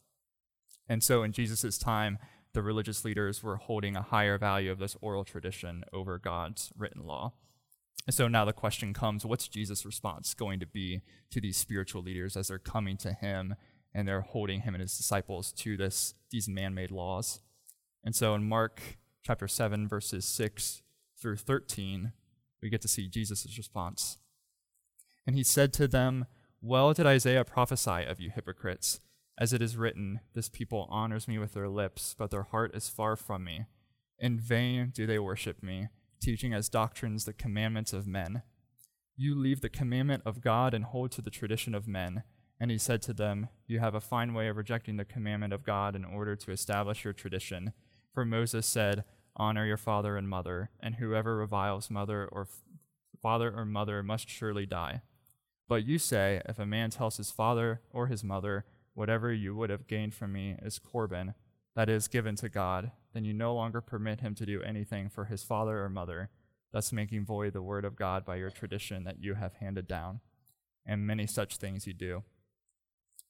And 0.88 1.02
so 1.02 1.22
in 1.22 1.32
Jesus' 1.32 1.78
time, 1.78 2.18
the 2.54 2.62
religious 2.62 3.04
leaders 3.04 3.42
were 3.42 3.56
holding 3.56 3.94
a 3.94 4.02
higher 4.02 4.38
value 4.38 4.70
of 4.70 4.78
this 4.78 4.96
oral 5.00 5.24
tradition 5.24 5.84
over 5.92 6.18
God's 6.18 6.72
written 6.76 7.06
law. 7.06 7.32
And 8.06 8.14
so 8.14 8.26
now 8.26 8.44
the 8.46 8.54
question 8.54 8.94
comes 8.94 9.26
what's 9.26 9.48
Jesus' 9.48 9.84
response 9.84 10.32
going 10.32 10.60
to 10.60 10.66
be 10.66 11.02
to 11.30 11.40
these 11.40 11.58
spiritual 11.58 12.02
leaders 12.02 12.36
as 12.36 12.48
they're 12.48 12.58
coming 12.58 12.96
to 12.98 13.12
him 13.12 13.54
and 13.94 14.08
they're 14.08 14.22
holding 14.22 14.62
him 14.62 14.74
and 14.74 14.80
his 14.80 14.96
disciples 14.96 15.52
to 15.52 15.76
this, 15.76 16.14
these 16.30 16.48
man 16.48 16.74
made 16.74 16.90
laws? 16.90 17.40
And 18.02 18.16
so 18.16 18.34
in 18.34 18.48
Mark 18.48 18.80
chapter 19.22 19.46
7, 19.46 19.86
verses 19.86 20.24
6 20.24 20.82
through 21.20 21.36
13, 21.36 22.12
we 22.62 22.70
get 22.70 22.80
to 22.80 22.88
see 22.88 23.08
Jesus' 23.08 23.58
response. 23.58 24.16
And 25.26 25.36
he 25.36 25.44
said 25.44 25.74
to 25.74 25.86
them, 25.86 26.24
Well 26.62 26.94
did 26.94 27.06
Isaiah 27.06 27.44
prophesy 27.44 28.04
of 28.06 28.20
you 28.20 28.30
hypocrites 28.30 29.00
as 29.38 29.52
it 29.52 29.62
is 29.62 29.76
written, 29.76 30.20
This 30.34 30.48
people 30.48 30.86
honors 30.90 31.28
me 31.28 31.38
with 31.38 31.54
their 31.54 31.68
lips, 31.68 32.14
but 32.18 32.30
their 32.30 32.42
heart 32.42 32.74
is 32.74 32.88
far 32.88 33.16
from 33.16 33.44
me. 33.44 33.66
In 34.18 34.38
vain 34.38 34.90
do 34.92 35.06
they 35.06 35.18
worship 35.18 35.62
me, 35.62 35.88
teaching 36.20 36.52
as 36.52 36.68
doctrines 36.68 37.24
the 37.24 37.32
commandments 37.32 37.92
of 37.92 38.06
men. 38.06 38.42
You 39.16 39.34
leave 39.34 39.60
the 39.60 39.68
commandment 39.68 40.22
of 40.26 40.40
God 40.40 40.74
and 40.74 40.84
hold 40.84 41.12
to 41.12 41.22
the 41.22 41.30
tradition 41.30 41.74
of 41.74 41.86
men. 41.88 42.24
And 42.60 42.70
he 42.70 42.78
said 42.78 43.02
to 43.02 43.12
them, 43.12 43.48
You 43.66 43.78
have 43.78 43.94
a 43.94 44.00
fine 44.00 44.34
way 44.34 44.48
of 44.48 44.56
rejecting 44.56 44.96
the 44.96 45.04
commandment 45.04 45.52
of 45.52 45.64
God 45.64 45.94
in 45.94 46.04
order 46.04 46.34
to 46.34 46.50
establish 46.50 47.04
your 47.04 47.12
tradition. 47.12 47.72
For 48.12 48.24
Moses 48.24 48.66
said, 48.66 49.04
honor 49.38 49.64
your 49.64 49.76
father 49.76 50.16
and 50.16 50.28
mother, 50.28 50.70
and 50.80 50.96
whoever 50.96 51.36
reviles 51.36 51.90
mother 51.90 52.28
or 52.30 52.42
f- 52.42 52.62
father 53.22 53.54
or 53.54 53.64
mother 53.64 54.02
must 54.02 54.28
surely 54.28 54.66
die. 54.66 55.02
But 55.68 55.84
you 55.84 55.98
say, 55.98 56.42
if 56.46 56.58
a 56.58 56.66
man 56.66 56.90
tells 56.90 57.18
his 57.18 57.30
father 57.30 57.82
or 57.90 58.08
his 58.08 58.24
mother, 58.24 58.64
whatever 58.98 59.32
you 59.32 59.54
would 59.54 59.70
have 59.70 59.86
gained 59.86 60.12
from 60.12 60.32
me 60.32 60.56
is 60.60 60.80
Corban, 60.80 61.34
that 61.76 61.88
is 61.88 62.08
given 62.08 62.34
to 62.34 62.48
God, 62.48 62.90
then 63.14 63.24
you 63.24 63.32
no 63.32 63.54
longer 63.54 63.80
permit 63.80 64.20
him 64.20 64.34
to 64.34 64.44
do 64.44 64.60
anything 64.62 65.08
for 65.08 65.26
his 65.26 65.44
father 65.44 65.84
or 65.84 65.88
mother, 65.88 66.30
thus 66.72 66.92
making 66.92 67.24
void 67.24 67.52
the 67.52 67.62
word 67.62 67.84
of 67.84 67.94
God 67.94 68.24
by 68.24 68.34
your 68.34 68.50
tradition 68.50 69.04
that 69.04 69.22
you 69.22 69.34
have 69.34 69.54
handed 69.54 69.86
down. 69.86 70.18
And 70.84 71.06
many 71.06 71.28
such 71.28 71.58
things 71.58 71.86
you 71.86 71.92
do. 71.92 72.24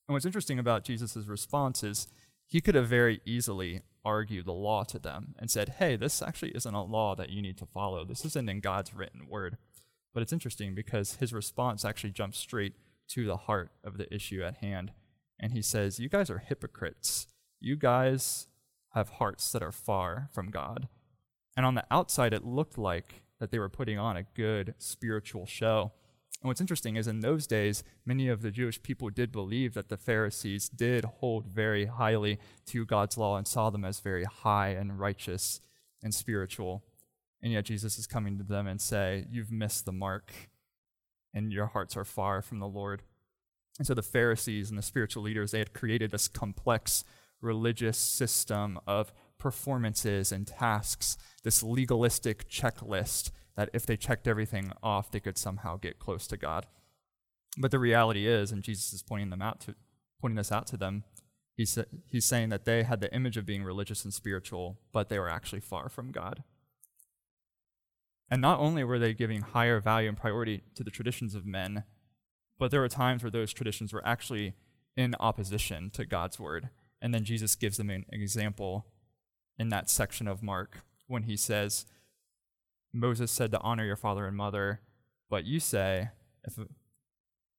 And 0.07 0.15
what's 0.15 0.25
interesting 0.25 0.59
about 0.59 0.85
Jesus' 0.85 1.27
response 1.27 1.83
is 1.83 2.07
he 2.47 2.63
could 2.63 2.75
have 2.75 2.89
very 2.89 3.21
easily 3.27 3.83
argued 4.07 4.47
the 4.47 4.53
law 4.53 4.85
to 4.85 4.99
them 4.99 5.35
and 5.39 5.51
said, 5.51 5.75
hey, 5.79 5.97
this 5.97 6.23
actually 6.23 6.53
isn't 6.53 6.75
a 6.75 6.83
law 6.83 7.15
that 7.15 7.29
you 7.29 7.43
need 7.43 7.59
to 7.59 7.67
follow. 7.67 8.07
This 8.07 8.25
isn't 8.25 8.49
in 8.49 8.61
God's 8.61 8.95
written 8.95 9.29
word. 9.29 9.59
But 10.15 10.23
it's 10.23 10.33
interesting 10.33 10.75
because 10.75 11.17
his 11.17 11.35
response 11.35 11.85
actually 11.85 12.13
jumps 12.13 12.39
straight 12.39 12.73
to 13.09 13.27
the 13.27 13.37
heart 13.37 13.71
of 13.85 13.99
the 13.99 14.13
issue 14.15 14.43
at 14.43 14.57
hand. 14.57 14.93
And 15.41 15.53
he 15.53 15.63
says, 15.63 15.99
You 15.99 16.09
guys 16.09 16.31
are 16.31 16.39
hypocrites. 16.39 17.29
You 17.61 17.77
guys 17.77 18.49
have 18.95 19.11
hearts 19.11 19.53
that 19.53 19.63
are 19.63 19.73
far 19.73 20.29
from 20.33 20.51
God. 20.51 20.89
And 21.57 21.67
on 21.67 21.75
the 21.75 21.85
outside, 21.91 22.33
it 22.33 22.45
looked 22.45 22.79
like 22.79 23.23
that 23.39 23.51
they 23.51 23.59
were 23.59 23.69
putting 23.69 23.99
on 23.99 24.17
a 24.17 24.27
good 24.35 24.75
spiritual 24.79 25.47
show. 25.47 25.93
And 26.41 26.49
what's 26.49 26.61
interesting 26.61 26.97
is 26.97 27.09
in 27.09 27.21
those 27.21 27.47
days, 27.47 27.83
many 28.07 28.29
of 28.29 28.43
the 28.43 28.53
Jewish 28.53 28.81
people 28.81 29.11
did 29.11 29.33
believe 29.33 29.75
that 29.75 29.89
the 29.89 29.97
Pharisees 29.97 30.69
did 30.69 31.05
hold 31.05 31.47
very 31.47 31.87
highly 31.87 32.39
to 32.67 32.85
God's 32.85 33.19
law 33.19 33.37
and 33.37 33.47
saw 33.47 33.71
them 33.71 33.85
as 33.85 33.99
very 33.99 34.25
high 34.25 34.69
and 34.69 35.01
righteous 35.01 35.61
and 36.03 36.15
spiritual. 36.15 36.85
And 37.43 37.53
yet 37.53 37.65
Jesus 37.65 37.99
is 37.99 38.07
coming 38.07 38.39
to 38.39 38.45
them 38.45 38.67
and 38.67 38.81
say, 38.81 39.27
You've 39.31 39.51
missed 39.51 39.85
the 39.85 39.93
mark, 39.93 40.33
and 41.35 41.53
your 41.53 41.67
hearts 41.67 41.97
are 41.97 42.05
far 42.05 42.41
from 42.41 42.61
the 42.61 42.69
Lord. 42.69 43.03
And 43.79 43.87
so 43.87 43.95
the 43.95 44.03
Pharisees 44.03 44.71
and 44.71 44.79
the 44.79 44.83
spiritual 44.83 45.23
leaders, 45.23 45.53
they 45.53 45.61
had 45.61 45.73
created 45.73 46.11
this 46.11 46.29
complex 46.29 47.05
religious 47.41 47.97
system 47.97 48.79
of 48.87 49.13
performances 49.39 50.33
and 50.33 50.47
tasks, 50.47 51.17
this 51.45 51.63
legalistic 51.63 52.49
checklist 52.49 53.31
that 53.57 53.71
if 53.73 53.87
they 53.87 53.97
checked 53.97 54.27
everything 54.27 54.73
off, 54.83 55.11
they 55.11 55.21
could 55.21 55.39
somehow 55.39 55.77
get 55.77 55.99
close 55.99 56.27
to 56.27 56.37
God. 56.37 56.67
But 57.57 57.71
the 57.71 57.79
reality 57.79 58.27
is, 58.27 58.53
and 58.53 58.63
Jesus 58.63 58.93
is 58.93 59.03
pointing 59.03 59.31
them 59.31 59.43
out 59.43 59.61
to 59.63 59.75
pointing 60.21 60.37
this 60.37 60.53
out 60.53 60.67
to 60.69 60.77
them, 60.77 61.05
he's, 61.57 61.79
he's 62.07 62.25
saying 62.25 62.49
that 62.49 62.65
they 62.65 62.83
had 62.83 63.01
the 63.01 63.13
image 63.15 63.37
of 63.37 63.47
being 63.47 63.63
religious 63.63 64.05
and 64.05 64.13
spiritual, 64.13 64.79
but 64.93 65.09
they 65.09 65.19
were 65.19 65.29
actually 65.29 65.61
far 65.61 65.89
from 65.89 66.11
God. 66.11 66.43
And 68.31 68.43
not 68.43 68.61
only 68.61 68.85
were 68.85 68.99
they 68.99 69.15
giving 69.15 69.43
higher 69.43 69.81
value 69.81 70.09
and 70.09 70.19
priority 70.19 70.63
to 70.75 70.85
the 70.85 70.91
traditions 70.91 71.35
of 71.35 71.47
men, 71.47 71.85
but 72.59 72.71
there 72.71 72.81
were 72.81 72.89
times 72.89 73.23
where 73.23 73.31
those 73.31 73.53
traditions 73.53 73.93
were 73.93 74.07
actually 74.07 74.55
in 74.97 75.15
opposition 75.21 75.91
to 75.91 76.05
God's 76.05 76.41
word. 76.41 76.71
And 77.01 77.15
then 77.15 77.25
Jesus 77.25 77.55
gives 77.55 77.77
them 77.77 77.91
an 77.91 78.05
example 78.11 78.87
in 79.59 79.69
that 79.69 79.89
section 79.89 80.27
of 80.27 80.43
Mark 80.43 80.83
when 81.07 81.23
he 81.25 81.37
says, 81.37 81.87
Moses 82.93 83.31
said 83.31 83.51
to 83.53 83.61
honor 83.61 83.85
your 83.85 83.97
father 83.97 84.27
and 84.27 84.37
mother, 84.37 84.81
but 85.31 85.45
you 85.45 85.61
say, 85.61 86.09
if 86.45 86.59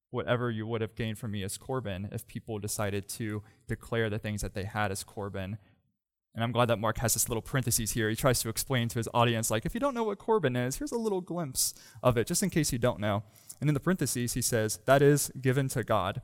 whatever 0.10 0.50
you 0.50 0.66
would 0.66 0.82
have 0.82 0.96
gained 0.96 1.18
from 1.18 1.32
me 1.32 1.44
is 1.44 1.58
Corban, 1.58 2.10
if 2.12 2.28
people 2.28 2.60
decided 2.60 3.08
to 3.10 3.44
declare 3.68 4.10
the 4.10 4.20
things 4.20 4.42
that 4.42 4.54
they 4.54 4.64
had 4.64 4.92
as 4.92 5.04
Corban, 5.04 5.58
and 6.36 6.44
I'm 6.44 6.52
glad 6.52 6.68
that 6.68 6.80
Mark 6.80 7.00
has 7.00 7.14
this 7.14 7.28
little 7.28 7.42
parentheses 7.42 7.92
here. 7.92 8.10
He 8.10 8.16
tries 8.16 8.42
to 8.42 8.50
explain 8.50 8.88
to 8.90 9.00
his 9.00 9.10
audience, 9.14 9.50
like, 9.50 9.66
if 9.66 9.74
you 9.74 9.80
don't 9.80 9.96
know 9.96 10.04
what 10.04 10.20
Corban 10.20 10.56
is, 10.56 10.78
here's 10.78 10.92
a 10.92 10.98
little 10.98 11.22
glimpse 11.22 11.74
of 12.04 12.18
it, 12.18 12.28
just 12.28 12.44
in 12.44 12.50
case 12.50 12.72
you 12.72 12.80
don't 12.80 13.00
know. 13.00 13.24
And 13.60 13.70
in 13.70 13.74
the 13.74 13.80
parentheses, 13.80 14.34
he 14.34 14.42
says, 14.42 14.80
that 14.86 15.02
is 15.02 15.32
given 15.40 15.68
to 15.70 15.84
God. 15.84 16.22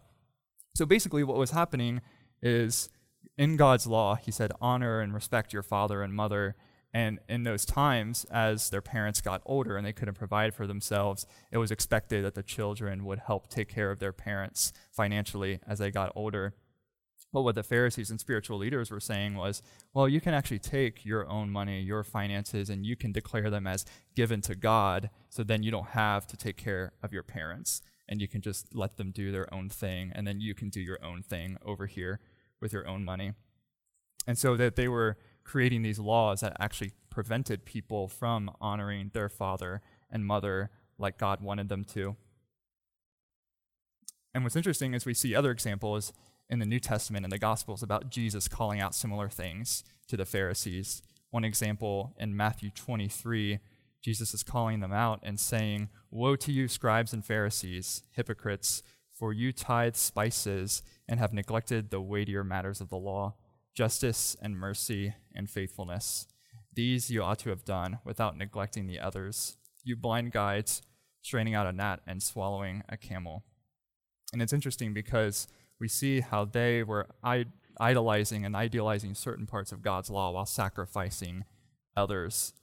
So 0.76 0.86
basically, 0.86 1.24
what 1.24 1.38
was 1.38 1.52
happening 1.52 2.02
is 2.42 2.90
in 3.38 3.58
God's 3.58 3.88
law, 3.88 4.16
he 4.16 4.32
said, 4.32 4.52
honor 4.62 5.02
and 5.02 5.14
respect 5.14 5.54
your 5.54 5.64
father 5.64 6.02
and 6.02 6.14
mother. 6.14 6.56
And 6.94 7.20
in 7.28 7.44
those 7.44 7.66
times, 7.66 8.26
as 8.32 8.70
their 8.70 8.82
parents 8.82 9.20
got 9.20 9.42
older 9.46 9.76
and 9.76 9.86
they 9.86 9.92
couldn't 9.92 10.16
provide 10.16 10.54
for 10.54 10.66
themselves, 10.66 11.26
it 11.52 11.58
was 11.58 11.72
expected 11.72 12.24
that 12.24 12.36
the 12.36 12.44
children 12.44 13.04
would 13.04 13.20
help 13.20 13.50
take 13.50 13.68
care 13.68 13.92
of 13.92 14.00
their 14.00 14.14
parents 14.14 14.72
financially 14.92 15.60
as 15.68 15.80
they 15.80 15.92
got 15.92 16.14
older. 16.16 16.54
But 17.34 17.42
what 17.42 17.56
the 17.56 17.64
Pharisees 17.64 18.10
and 18.10 18.20
spiritual 18.20 18.58
leaders 18.58 18.92
were 18.92 19.02
saying 19.02 19.36
was, 19.36 19.62
well, 19.94 20.08
you 20.08 20.22
can 20.22 20.34
actually 20.34 20.60
take 20.60 21.04
your 21.04 21.28
own 21.28 21.50
money, 21.50 21.82
your 21.82 22.04
finances, 22.04 22.70
and 22.70 22.86
you 22.86 22.96
can 22.96 23.12
declare 23.12 23.50
them 23.50 23.68
as 23.68 23.86
given 24.16 24.40
to 24.42 24.56
God, 24.56 25.10
so 25.30 25.44
then 25.44 25.62
you 25.62 25.70
don't 25.70 25.90
have 25.90 26.28
to 26.28 26.38
take 26.38 26.56
care 26.56 26.94
of 27.04 27.12
your 27.12 27.24
parents, 27.24 27.82
and 28.08 28.22
you 28.22 28.28
can 28.28 28.42
just 28.42 28.74
let 28.74 28.96
them 28.96 29.12
do 29.12 29.32
their 29.34 29.54
own 29.54 29.68
thing, 29.68 30.12
and 30.16 30.26
then 30.26 30.40
you 30.40 30.56
can 30.56 30.70
do 30.70 30.80
your 30.80 31.04
own 31.04 31.24
thing 31.24 31.58
over 31.66 31.88
here 31.88 32.22
with 32.62 32.72
your 32.72 32.88
own 32.88 33.04
money. 33.04 33.34
And 34.26 34.38
so 34.38 34.56
that 34.56 34.76
they 34.76 34.88
were 34.88 35.18
creating 35.44 35.82
these 35.82 36.00
laws 36.00 36.40
that 36.40 36.56
actually 36.60 36.94
prevented 37.10 37.66
people 37.66 38.08
from 38.08 38.50
honoring 38.60 39.12
their 39.14 39.30
father 39.30 39.82
and 40.10 40.26
mother 40.26 40.72
like 40.98 41.18
God 41.18 41.42
wanted 41.42 41.70
them 41.70 41.84
to. 41.94 42.16
And 44.34 44.44
what's 44.44 44.56
interesting 44.56 44.94
is 44.94 45.06
we 45.06 45.14
see 45.14 45.36
other 45.36 45.52
examples 45.52 46.12
in 46.50 46.60
the 46.60 46.66
New 46.66 46.80
Testament 46.80 47.26
and 47.26 47.32
the 47.32 47.40
Gospels 47.40 47.82
about 47.82 48.10
Jesus 48.10 48.48
calling 48.48 48.80
out 48.80 48.96
similar 48.96 49.30
things 49.30 49.84
to 50.08 50.18
the 50.18 50.26
Pharisees. 50.26 51.02
One 51.32 51.44
example 51.44 52.14
in 52.18 52.38
Matthew 52.38 52.70
23, 52.70 53.60
Jesus 54.02 54.34
is 54.34 54.44
calling 54.44 54.80
them 54.80 54.94
out 54.94 55.20
and 55.24 55.40
saying, 55.40 55.90
Woe 56.12 56.36
to 56.36 56.52
you, 56.52 56.68
scribes 56.68 57.14
and 57.14 57.26
Pharisees, 57.26 58.04
hypocrites, 58.12 58.84
for 59.12 59.34
you 59.34 59.52
tithe 59.52 59.96
spices 59.96 60.84
and 61.08 61.20
have 61.20 61.34
neglected 61.34 61.90
the 61.90 62.02
weightier 62.02 62.44
matters 62.44 62.82
of 62.82 62.90
the 62.90 62.98
law, 62.98 63.36
justice 63.74 64.36
and 64.42 64.58
mercy 64.58 65.16
and 65.34 65.50
faithfulness. 65.50 66.28
These 66.74 67.10
you 67.10 67.24
ought 67.24 67.40
to 67.40 67.50
have 67.50 67.64
done 67.64 68.00
without 68.04 68.38
neglecting 68.38 68.86
the 68.86 69.00
others. 69.00 69.58
You 69.84 69.96
blind 69.96 70.32
guides, 70.32 70.82
straining 71.22 71.56
out 71.56 71.68
a 71.68 71.72
gnat 71.72 72.02
and 72.06 72.22
swallowing 72.22 72.84
a 72.90 72.98
camel. 72.98 73.44
And 74.34 74.42
it's 74.42 74.54
interesting 74.54 74.94
because 74.94 75.48
we 75.80 75.88
see 75.88 76.22
how 76.22 76.46
they 76.46 76.84
were 76.84 77.08
idolizing 77.80 78.46
and 78.46 78.56
idealizing 78.56 79.14
certain 79.14 79.46
parts 79.46 79.72
of 79.72 79.82
God's 79.82 80.10
law 80.10 80.32
while 80.32 80.46
sacrificing 80.46 81.46
others. 81.96 82.54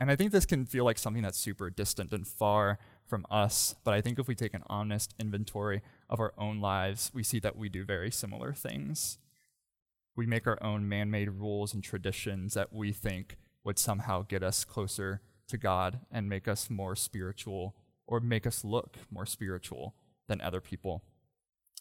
And 0.00 0.10
I 0.10 0.16
think 0.16 0.32
this 0.32 0.46
can 0.46 0.64
feel 0.64 0.84
like 0.84 0.98
something 0.98 1.22
that's 1.22 1.38
super 1.38 1.68
distant 1.68 2.12
and 2.12 2.26
far 2.26 2.78
from 3.06 3.26
us, 3.30 3.74
but 3.84 3.92
I 3.92 4.00
think 4.00 4.18
if 4.18 4.28
we 4.28 4.34
take 4.34 4.54
an 4.54 4.62
honest 4.68 5.14
inventory 5.18 5.82
of 6.08 6.20
our 6.20 6.32
own 6.38 6.60
lives, 6.60 7.10
we 7.12 7.22
see 7.22 7.40
that 7.40 7.56
we 7.56 7.68
do 7.68 7.84
very 7.84 8.10
similar 8.10 8.52
things. 8.52 9.18
We 10.16 10.26
make 10.26 10.46
our 10.46 10.62
own 10.62 10.88
man 10.88 11.10
made 11.10 11.30
rules 11.30 11.74
and 11.74 11.82
traditions 11.82 12.54
that 12.54 12.72
we 12.72 12.92
think 12.92 13.36
would 13.64 13.78
somehow 13.78 14.22
get 14.22 14.42
us 14.42 14.64
closer 14.64 15.20
to 15.48 15.58
God 15.58 16.00
and 16.10 16.28
make 16.28 16.46
us 16.46 16.70
more 16.70 16.94
spiritual 16.94 17.74
or 18.06 18.20
make 18.20 18.46
us 18.46 18.64
look 18.64 18.96
more 19.10 19.26
spiritual 19.26 19.94
than 20.28 20.40
other 20.40 20.60
people 20.60 21.02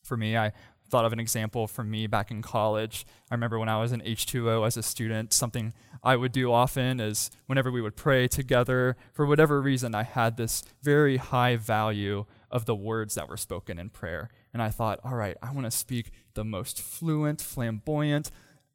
for 0.09 0.17
me. 0.17 0.35
I 0.35 0.51
thought 0.89 1.05
of 1.05 1.13
an 1.13 1.19
example 1.19 1.67
from 1.67 1.89
me 1.89 2.07
back 2.07 2.31
in 2.31 2.41
college. 2.41 3.05
I 3.31 3.35
remember 3.35 3.59
when 3.59 3.69
I 3.69 3.79
was 3.79 3.91
in 3.91 4.01
H2O 4.01 4.65
as 4.65 4.75
a 4.75 4.83
student, 4.83 5.31
something 5.31 5.73
I 6.03 6.15
would 6.15 6.31
do 6.31 6.51
often 6.51 6.99
is 6.99 7.29
whenever 7.45 7.71
we 7.71 7.81
would 7.81 7.95
pray 7.95 8.27
together, 8.27 8.97
for 9.13 9.25
whatever 9.25 9.61
reason, 9.61 9.95
I 9.95 10.03
had 10.03 10.35
this 10.35 10.63
very 10.81 11.17
high 11.17 11.55
value 11.55 12.25
of 12.51 12.65
the 12.65 12.75
words 12.75 13.15
that 13.15 13.29
were 13.29 13.37
spoken 13.37 13.77
in 13.77 13.89
prayer. 13.89 14.29
And 14.51 14.61
I 14.61 14.69
thought, 14.69 14.99
all 15.03 15.15
right, 15.15 15.37
I 15.41 15.51
want 15.51 15.65
to 15.65 15.71
speak 15.71 16.11
the 16.33 16.43
most 16.43 16.81
fluent, 16.81 17.41
flamboyant, 17.41 18.31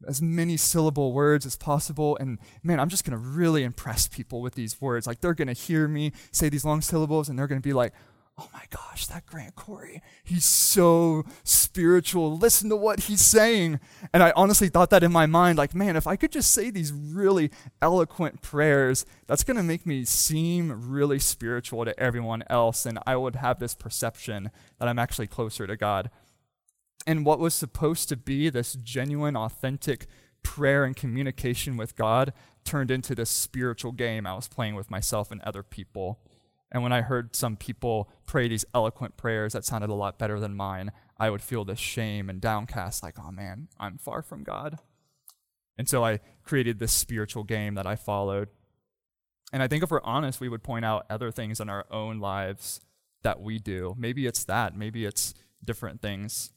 as 0.07 0.23
many 0.23 0.57
syllable 0.57 1.13
words 1.13 1.47
as 1.47 1.57
possible. 1.57 2.17
And 2.21 2.39
man, 2.63 2.79
I'm 2.79 2.89
just 2.89 3.05
going 3.05 3.19
to 3.19 3.29
really 3.29 3.65
impress 3.65 4.07
people 4.07 4.41
with 4.41 4.55
these 4.55 4.81
words. 4.81 5.07
Like 5.07 5.21
they're 5.21 5.35
going 5.35 5.49
to 5.49 5.55
hear 5.55 5.89
me 5.89 6.13
say 6.31 6.49
these 6.49 6.65
long 6.65 6.81
syllables 6.81 7.29
and 7.29 7.39
they're 7.39 7.47
going 7.49 7.61
to 7.61 7.67
be 7.67 7.73
like, 7.73 7.93
oh 8.37 8.49
my 8.53 8.65
gosh, 8.71 9.07
that 9.07 9.27
Grant 9.27 9.55
Corey, 9.55 10.03
he's 10.25 10.45
so 10.45 11.25
spiritual. 11.45 12.37
Listen 12.37 12.69
to 12.69 12.77
what 12.77 13.01
he's 13.01 13.21
saying. 13.21 13.79
And 14.13 14.23
I 14.23 14.33
honestly 14.35 14.69
thought 14.69 14.91
that 14.91 15.05
in 15.05 15.13
my 15.13 15.27
mind, 15.27 15.57
like, 15.57 15.75
man, 15.75 15.95
if 15.95 16.07
I 16.07 16.17
could 16.17 16.33
just 16.33 16.51
say 16.51 16.71
these 16.71 16.93
really 16.93 17.51
eloquent 17.81 18.43
prayers, 18.43 19.07
that's 19.29 19.45
going 19.45 19.57
to 19.57 19.63
make 19.63 19.87
me 19.87 20.05
seem 20.05 20.91
really 20.91 21.21
spiritual 21.21 21.85
to 21.85 21.99
everyone 21.99 22.43
else. 22.51 22.87
And 22.87 22.99
I 23.07 23.17
would 23.17 23.37
have 23.37 23.61
this 23.61 23.75
perception 23.75 24.51
that 24.81 24.89
I'm 24.89 24.99
actually 24.99 25.29
closer 25.29 25.69
to 25.69 25.77
God. 25.77 26.11
And 27.07 27.25
what 27.25 27.39
was 27.39 27.55
supposed 27.55 28.09
to 28.09 28.17
be 28.17 28.51
this 28.51 28.75
genuine, 28.75 29.37
authentic 29.37 30.07
prayer 30.43 30.85
and 30.85 30.97
communication 30.97 31.77
with 31.77 31.95
God 31.95 32.33
turned 32.65 32.91
into 32.91 33.15
this 33.15 33.31
spiritual 33.31 33.93
game 33.93 34.27
I 34.27 34.35
was 34.35 34.49
playing 34.49 34.75
with 34.75 34.91
myself 34.91 35.31
and 35.31 35.41
other 35.43 35.63
people. 35.63 36.19
And 36.75 36.83
when 36.83 36.93
I 36.93 37.03
heard 37.03 37.37
some 37.37 37.57
people 37.57 38.11
pray 38.27 38.49
these 38.49 38.65
eloquent 38.75 39.17
prayers 39.17 39.53
that 39.53 39.65
sounded 39.65 39.91
a 39.91 39.95
lot 39.95 40.19
better 40.19 40.41
than 40.41 40.57
mine, 40.57 40.91
I 41.17 41.31
would 41.31 41.41
feel 41.41 41.65
this 41.65 41.79
shame 41.79 42.29
and 42.29 42.41
downcast, 42.41 43.01
like, 43.01 43.15
oh 43.17 43.31
man, 43.31 43.69
I'm 43.79 43.97
far 43.97 44.23
from 44.23 44.43
God. 44.43 44.81
And 45.79 45.89
so 45.89 46.05
I 46.05 46.19
created 46.43 46.81
this 46.81 46.93
spiritual 46.93 47.45
game 47.45 47.77
that 47.77 47.87
I 47.87 47.95
followed. 47.95 48.49
And 49.53 49.63
I 49.63 49.69
think 49.69 49.85
if 49.85 49.91
we're 49.93 50.03
honest, 50.03 50.41
we 50.41 50.49
would 50.49 50.65
point 50.65 50.85
out 50.85 51.07
other 51.09 51.31
things 51.31 51.61
in 51.61 51.69
our 51.69 51.87
own 51.93 52.19
lives 52.19 52.81
that 53.23 53.41
we 53.41 53.61
do. 53.61 53.95
Maybe 53.97 54.27
it's 54.27 54.45
that, 54.45 54.77
maybe 54.77 55.05
it's 55.05 55.33
different 55.65 56.03
things. 56.03 56.51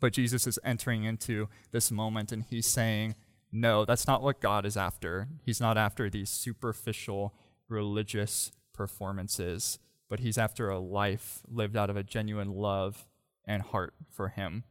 But 0.00 0.12
Jesus 0.12 0.46
is 0.46 0.58
entering 0.62 1.04
into 1.04 1.48
this 1.70 1.90
moment 1.90 2.30
and 2.30 2.44
he's 2.44 2.66
saying, 2.66 3.14
no, 3.50 3.86
that's 3.86 4.06
not 4.06 4.22
what 4.22 4.42
God 4.42 4.66
is 4.66 4.76
after. 4.76 5.28
He's 5.46 5.62
not 5.62 5.78
after 5.78 6.10
these 6.10 6.28
superficial 6.28 7.34
religious 7.70 8.52
performances, 8.72 9.78
but 10.08 10.20
he's 10.20 10.38
after 10.38 10.70
a 10.70 10.78
life 10.78 11.40
lived 11.48 11.76
out 11.76 11.90
of 11.90 11.96
a 11.96 12.02
genuine 12.02 12.52
love 12.52 13.06
and 13.44 13.62
heart 13.62 13.94
for 14.10 14.28
him. 14.28 14.64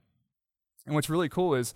And 0.85 0.95
what's 0.95 1.09
really 1.09 1.29
cool 1.29 1.53
is 1.53 1.73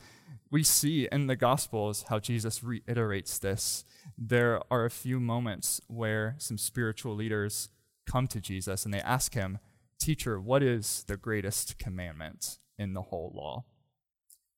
we 0.49 0.63
see 0.63 1.07
in 1.11 1.27
the 1.27 1.35
Gospels 1.35 2.05
how 2.09 2.19
Jesus 2.19 2.63
reiterates 2.63 3.37
this. 3.37 3.85
There 4.17 4.61
are 4.71 4.85
a 4.85 4.89
few 4.89 5.19
moments 5.19 5.81
where 5.87 6.35
some 6.39 6.57
spiritual 6.57 7.15
leaders 7.15 7.69
come 8.05 8.27
to 8.27 8.39
Jesus 8.41 8.85
and 8.85 8.93
they 8.93 9.01
ask 9.01 9.33
him, 9.33 9.59
Teacher, 9.99 10.39
what 10.39 10.63
is 10.63 11.05
the 11.07 11.15
greatest 11.15 11.77
commandment 11.77 12.57
in 12.77 12.93
the 12.93 13.03
whole 13.03 13.31
law? 13.35 13.65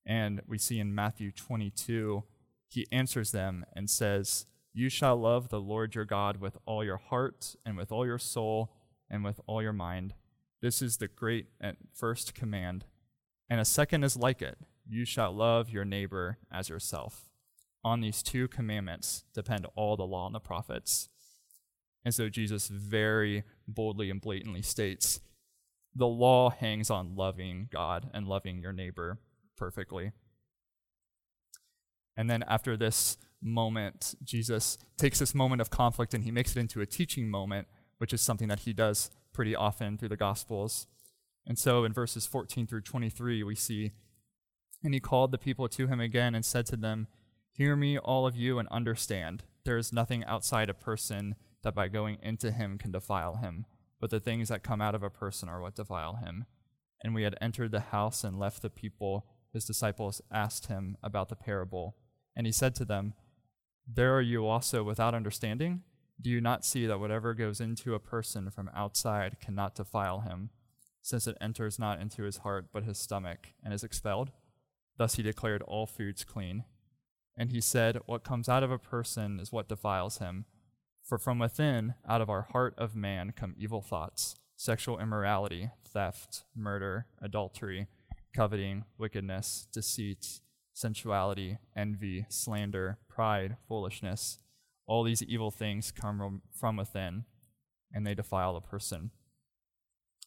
And 0.05 0.41
we 0.47 0.57
see 0.57 0.79
in 0.79 0.95
Matthew 0.95 1.31
22, 1.31 2.23
he 2.67 2.87
answers 2.91 3.31
them 3.31 3.65
and 3.73 3.89
says, 3.89 4.45
You 4.77 4.89
shall 4.89 5.15
love 5.15 5.47
the 5.47 5.61
Lord 5.61 5.95
your 5.95 6.03
God 6.03 6.41
with 6.41 6.57
all 6.65 6.83
your 6.83 6.97
heart 6.97 7.55
and 7.65 7.77
with 7.77 7.93
all 7.93 8.05
your 8.05 8.19
soul 8.19 8.73
and 9.09 9.23
with 9.23 9.39
all 9.47 9.61
your 9.61 9.71
mind. 9.71 10.15
This 10.61 10.81
is 10.81 10.97
the 10.97 11.07
great 11.07 11.47
and 11.61 11.77
first 11.93 12.35
command. 12.35 12.83
And 13.49 13.61
a 13.61 13.65
second 13.65 14.03
is 14.03 14.17
like 14.17 14.41
it 14.41 14.57
you 14.85 15.05
shall 15.05 15.31
love 15.31 15.69
your 15.69 15.85
neighbor 15.85 16.39
as 16.51 16.67
yourself. 16.67 17.29
On 17.85 18.01
these 18.01 18.21
two 18.21 18.49
commandments 18.49 19.23
depend 19.33 19.65
all 19.75 19.95
the 19.95 20.03
law 20.03 20.25
and 20.25 20.35
the 20.35 20.41
prophets. 20.41 21.07
And 22.03 22.13
so 22.13 22.27
Jesus 22.27 22.67
very 22.67 23.43
boldly 23.69 24.09
and 24.09 24.19
blatantly 24.19 24.61
states 24.61 25.21
the 25.95 26.05
law 26.05 26.49
hangs 26.49 26.89
on 26.89 27.15
loving 27.15 27.69
God 27.71 28.09
and 28.13 28.27
loving 28.27 28.59
your 28.59 28.73
neighbor 28.73 29.19
perfectly. 29.55 30.11
And 32.17 32.29
then 32.29 32.43
after 32.43 32.75
this 32.75 33.17
moment, 33.45 34.15
Jesus 34.23 34.77
takes 34.97 35.19
this 35.19 35.35
moment 35.35 35.61
of 35.61 35.69
conflict 35.69 36.13
and 36.13 36.23
he 36.23 36.31
makes 36.31 36.55
it 36.55 36.59
into 36.59 36.81
a 36.81 36.85
teaching 36.85 37.29
moment, 37.29 37.67
which 37.99 38.11
is 38.11 38.21
something 38.21 38.47
that 38.47 38.61
he 38.61 38.73
does 38.73 39.11
pretty 39.31 39.55
often 39.55 39.97
through 39.97 40.09
the 40.09 40.17
Gospels. 40.17 40.87
And 41.45 41.57
so 41.57 41.83
in 41.83 41.93
verses 41.93 42.25
14 42.25 42.65
through 42.65 42.81
23, 42.81 43.43
we 43.43 43.55
see, 43.55 43.91
And 44.83 44.93
he 44.93 44.99
called 44.99 45.31
the 45.31 45.37
people 45.37 45.67
to 45.69 45.87
him 45.87 45.99
again 45.99 46.33
and 46.33 46.43
said 46.43 46.65
to 46.67 46.75
them, 46.75 47.07
Hear 47.51 47.75
me, 47.75 47.97
all 47.97 48.25
of 48.25 48.35
you, 48.35 48.59
and 48.59 48.67
understand. 48.69 49.43
There 49.63 49.77
is 49.77 49.93
nothing 49.93 50.25
outside 50.25 50.69
a 50.69 50.73
person 50.73 51.35
that 51.63 51.75
by 51.75 51.87
going 51.87 52.17
into 52.21 52.51
him 52.51 52.77
can 52.77 52.91
defile 52.91 53.37
him, 53.37 53.65
but 53.99 54.09
the 54.09 54.19
things 54.19 54.49
that 54.49 54.63
come 54.63 54.81
out 54.81 54.93
of 54.93 55.03
a 55.03 55.09
person 55.09 55.47
are 55.47 55.61
what 55.61 55.75
defile 55.75 56.15
him. 56.15 56.45
And 57.01 57.13
we 57.13 57.23
had 57.23 57.37
entered 57.39 57.71
the 57.71 57.79
house 57.79 58.23
and 58.23 58.39
left 58.39 58.61
the 58.61 58.69
people. 58.69 59.25
His 59.53 59.65
disciples 59.65 60.21
asked 60.31 60.67
him 60.67 60.97
about 61.03 61.29
the 61.29 61.35
parable. 61.35 61.95
And 62.35 62.45
he 62.45 62.51
said 62.51 62.75
to 62.75 62.85
them, 62.85 63.13
There 63.87 64.15
are 64.15 64.21
you 64.21 64.47
also 64.47 64.83
without 64.83 65.13
understanding? 65.13 65.83
Do 66.19 66.29
you 66.29 66.41
not 66.41 66.65
see 66.65 66.85
that 66.85 66.99
whatever 66.99 67.33
goes 67.33 67.59
into 67.59 67.93
a 67.93 67.99
person 67.99 68.49
from 68.49 68.69
outside 68.73 69.39
cannot 69.39 69.75
defile 69.75 70.21
him, 70.21 70.49
since 71.01 71.27
it 71.27 71.37
enters 71.39 71.77
not 71.77 71.99
into 71.99 72.23
his 72.23 72.37
heart 72.37 72.67
but 72.73 72.83
his 72.83 72.97
stomach, 72.97 73.49
and 73.63 73.73
is 73.73 73.83
expelled? 73.83 74.31
Thus 74.97 75.15
he 75.15 75.23
declared 75.23 75.61
all 75.63 75.85
foods 75.85 76.23
clean. 76.23 76.63
And 77.37 77.51
he 77.51 77.61
said, 77.61 77.99
What 78.05 78.23
comes 78.23 78.47
out 78.47 78.63
of 78.63 78.71
a 78.71 78.79
person 78.79 79.39
is 79.39 79.51
what 79.51 79.67
defiles 79.67 80.19
him. 80.19 80.45
For 81.03 81.17
from 81.17 81.37
within, 81.37 81.93
out 82.07 82.21
of 82.21 82.29
our 82.29 82.47
heart 82.53 82.73
of 82.77 82.95
man, 82.95 83.33
come 83.35 83.53
evil 83.57 83.81
thoughts, 83.81 84.35
sexual 84.55 84.99
immorality, 84.99 85.69
theft, 85.87 86.45
murder, 86.55 87.07
adultery, 87.21 87.87
coveting, 88.33 88.85
wickedness, 88.97 89.67
deceit, 89.71 90.39
sensuality, 90.75 91.57
envy, 91.75 92.25
slander, 92.29 92.99
pride, 93.07 93.55
foolishness. 93.67 94.39
All 94.85 95.03
these 95.03 95.23
evil 95.23 95.49
things 95.49 95.91
come 95.91 96.41
from 96.51 96.75
within, 96.75 97.23
and 97.91 98.05
they 98.05 98.13
defile 98.13 98.55
a 98.55 98.61
person. 98.61 99.11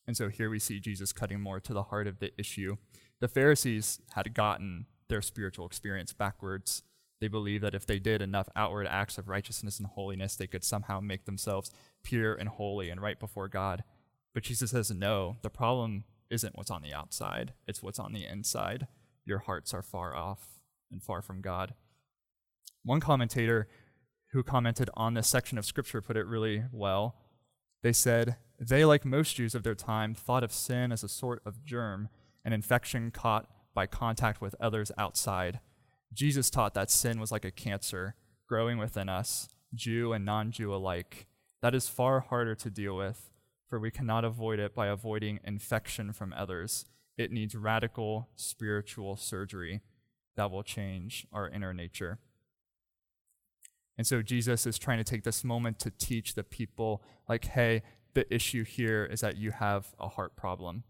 And 0.07 0.17
so 0.17 0.31
here 0.31 0.49
we 0.49 0.59
see 0.59 0.81
Jesus 0.81 1.13
cutting 1.13 1.41
more 1.41 1.61
to 1.61 1.75
the 1.75 1.85
heart 1.85 2.07
of 2.07 2.19
the 2.19 2.33
issue. 2.39 2.77
The 3.21 3.29
Pharisees 3.29 4.01
had 4.15 4.33
gotten 4.33 4.87
their 5.09 5.21
spiritual 5.21 5.67
experience 5.67 6.15
backwards. 6.15 6.83
They 7.21 7.29
believed 7.29 7.63
that 7.65 7.75
if 7.75 7.85
they 7.85 7.99
did 7.99 8.23
enough 8.23 8.49
outward 8.57 8.87
acts 8.87 9.19
of 9.19 9.29
righteousness 9.29 9.79
and 9.79 9.87
holiness, 9.87 10.35
they 10.35 10.47
could 10.47 10.65
somehow 10.65 11.01
make 11.01 11.27
themselves 11.27 11.71
pure 12.03 12.35
and 12.35 12.49
holy 12.49 12.89
and 12.89 13.03
right 13.03 13.21
before 13.21 13.49
God. 13.49 13.85
But 14.33 14.45
Jesus 14.45 14.71
says, 14.71 14.91
no, 14.91 15.37
the 15.43 15.51
problem 15.51 16.05
isn't 16.31 16.57
what's 16.57 16.71
on 16.71 16.83
the 16.83 16.95
outside, 16.95 17.53
it's 17.67 17.83
what's 17.83 17.99
on 17.99 18.13
the 18.13 18.25
inside. 18.25 18.87
Your 19.29 19.41
hearts 19.41 19.75
are 19.75 19.83
far 19.83 20.17
off 20.17 20.59
and 20.91 21.03
far 21.03 21.21
from 21.21 21.43
God. 21.43 21.75
One 22.83 22.99
commentator 22.99 23.69
who 24.33 24.43
commented 24.43 24.89
on 24.95 25.13
this 25.13 25.29
section 25.29 25.59
of 25.59 25.67
scripture 25.67 26.01
put 26.01 26.17
it 26.17 26.25
really 26.25 26.65
well. 26.73 27.15
They 27.83 27.93
said, 27.93 28.37
They, 28.59 28.87
like 28.87 29.05
most 29.05 29.37
Jews 29.37 29.55
of 29.55 29.65
their 29.65 29.75
time, 29.75 30.15
thought 30.15 30.43
of 30.43 30.51
sin 30.51 30.93
as 30.93 31.05
a 31.05 31.11
sort 31.11 31.43
of 31.45 31.63
germ, 31.63 32.09
an 32.43 32.55
infection 32.55 33.11
caught 33.11 33.47
by 33.75 33.87
contact 33.87 34.41
with 34.41 34.55
others 34.59 34.91
outside. 34.97 35.61
Jesus 36.11 36.49
taught 36.49 36.73
that 36.73 36.91
sin 36.91 37.21
was 37.21 37.31
like 37.31 37.45
a 37.45 37.51
cancer 37.51 38.15
growing 38.49 38.79
within 38.79 39.11
us, 39.11 39.51
Jew 39.75 40.15
and 40.15 40.25
non 40.25 40.53
Jew 40.53 40.75
alike. 40.75 41.27
That 41.61 41.75
is 41.75 41.87
far 41.87 42.21
harder 42.21 42.55
to 42.55 42.71
deal 42.71 42.97
with, 42.97 43.29
for 43.69 43.79
we 43.79 43.91
cannot 43.91 44.25
avoid 44.25 44.59
it 44.59 44.75
by 44.75 44.87
avoiding 44.87 45.39
infection 45.45 46.15
from 46.15 46.33
others. 46.33 46.87
It 47.19 47.33
needs 47.33 47.55
radical 47.55 48.29
spiritual 48.37 49.17
surgery 49.17 49.83
that 50.37 50.51
will 50.51 50.63
change 50.63 51.27
our 51.33 51.49
inner 51.49 51.75
nature. 51.75 52.21
And 53.99 54.07
so 54.07 54.23
Jesus 54.23 54.65
is 54.65 54.79
trying 54.79 54.99
to 54.99 55.05
take 55.05 55.25
this 55.25 55.43
moment 55.43 55.81
to 55.81 55.91
teach 55.91 56.35
the 56.35 56.45
people, 56.45 57.03
like, 57.29 57.47
hey, 57.47 57.83
the 58.15 58.33
issue 58.33 58.65
here 58.65 59.05
is 59.05 59.21
that 59.21 59.37
you 59.37 59.51
have 59.51 59.89
a 59.99 60.09
heart 60.09 60.37
problem. 60.37 60.85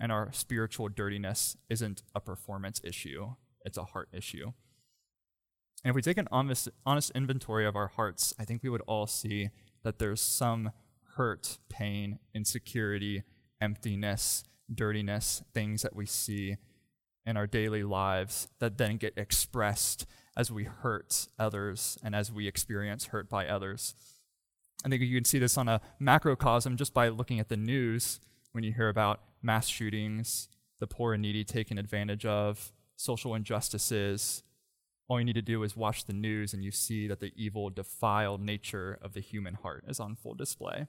And 0.00 0.10
our 0.10 0.32
spiritual 0.32 0.88
dirtiness 0.88 1.56
isn't 1.68 2.02
a 2.14 2.20
performance 2.20 2.80
issue, 2.82 3.34
it's 3.64 3.76
a 3.76 3.84
heart 3.84 4.08
issue. 4.12 4.52
And 5.84 5.90
if 5.90 5.94
we 5.94 6.02
take 6.02 6.16
an 6.16 6.28
honest, 6.32 6.70
honest 6.86 7.12
inventory 7.14 7.66
of 7.66 7.76
our 7.76 7.88
hearts, 7.88 8.34
I 8.38 8.44
think 8.44 8.62
we 8.62 8.70
would 8.70 8.82
all 8.82 9.06
see 9.06 9.50
that 9.84 9.98
there's 9.98 10.22
some 10.22 10.72
hurt, 11.16 11.58
pain, 11.68 12.18
insecurity, 12.34 13.22
emptiness, 13.60 14.44
dirtiness, 14.72 15.42
things 15.54 15.82
that 15.82 15.94
we 15.94 16.06
see 16.06 16.56
in 17.24 17.36
our 17.36 17.46
daily 17.46 17.82
lives 17.82 18.48
that 18.58 18.78
then 18.78 18.96
get 18.96 19.14
expressed 19.16 20.06
as 20.36 20.50
we 20.50 20.64
hurt 20.64 21.28
others 21.38 21.98
and 22.02 22.14
as 22.14 22.30
we 22.30 22.46
experience 22.46 23.06
hurt 23.06 23.28
by 23.28 23.46
others. 23.46 23.94
I 24.84 24.88
think 24.88 25.02
you 25.02 25.16
can 25.16 25.24
see 25.24 25.38
this 25.38 25.56
on 25.58 25.68
a 25.68 25.80
macrocosm 26.00 26.76
just 26.76 26.94
by 26.94 27.08
looking 27.08 27.40
at 27.40 27.48
the 27.48 27.56
news 27.56 28.20
when 28.52 28.62
you 28.62 28.72
hear 28.72 28.88
about 28.88 29.20
mass 29.42 29.66
shootings, 29.66 30.48
the 30.78 30.86
poor 30.86 31.14
and 31.14 31.22
needy 31.22 31.44
taken 31.44 31.78
advantage 31.78 32.24
of, 32.24 32.72
social 32.96 33.34
injustices. 33.34 34.42
All 35.08 35.18
you 35.18 35.24
need 35.24 35.34
to 35.34 35.42
do 35.42 35.62
is 35.62 35.76
watch 35.76 36.04
the 36.04 36.12
news 36.12 36.52
and 36.52 36.64
you 36.64 36.70
see 36.70 37.06
that 37.08 37.20
the 37.20 37.32
evil, 37.36 37.70
defiled 37.70 38.40
nature 38.40 38.98
of 39.02 39.12
the 39.12 39.20
human 39.20 39.54
heart 39.54 39.84
is 39.88 40.00
on 40.00 40.16
full 40.16 40.34
display. 40.34 40.86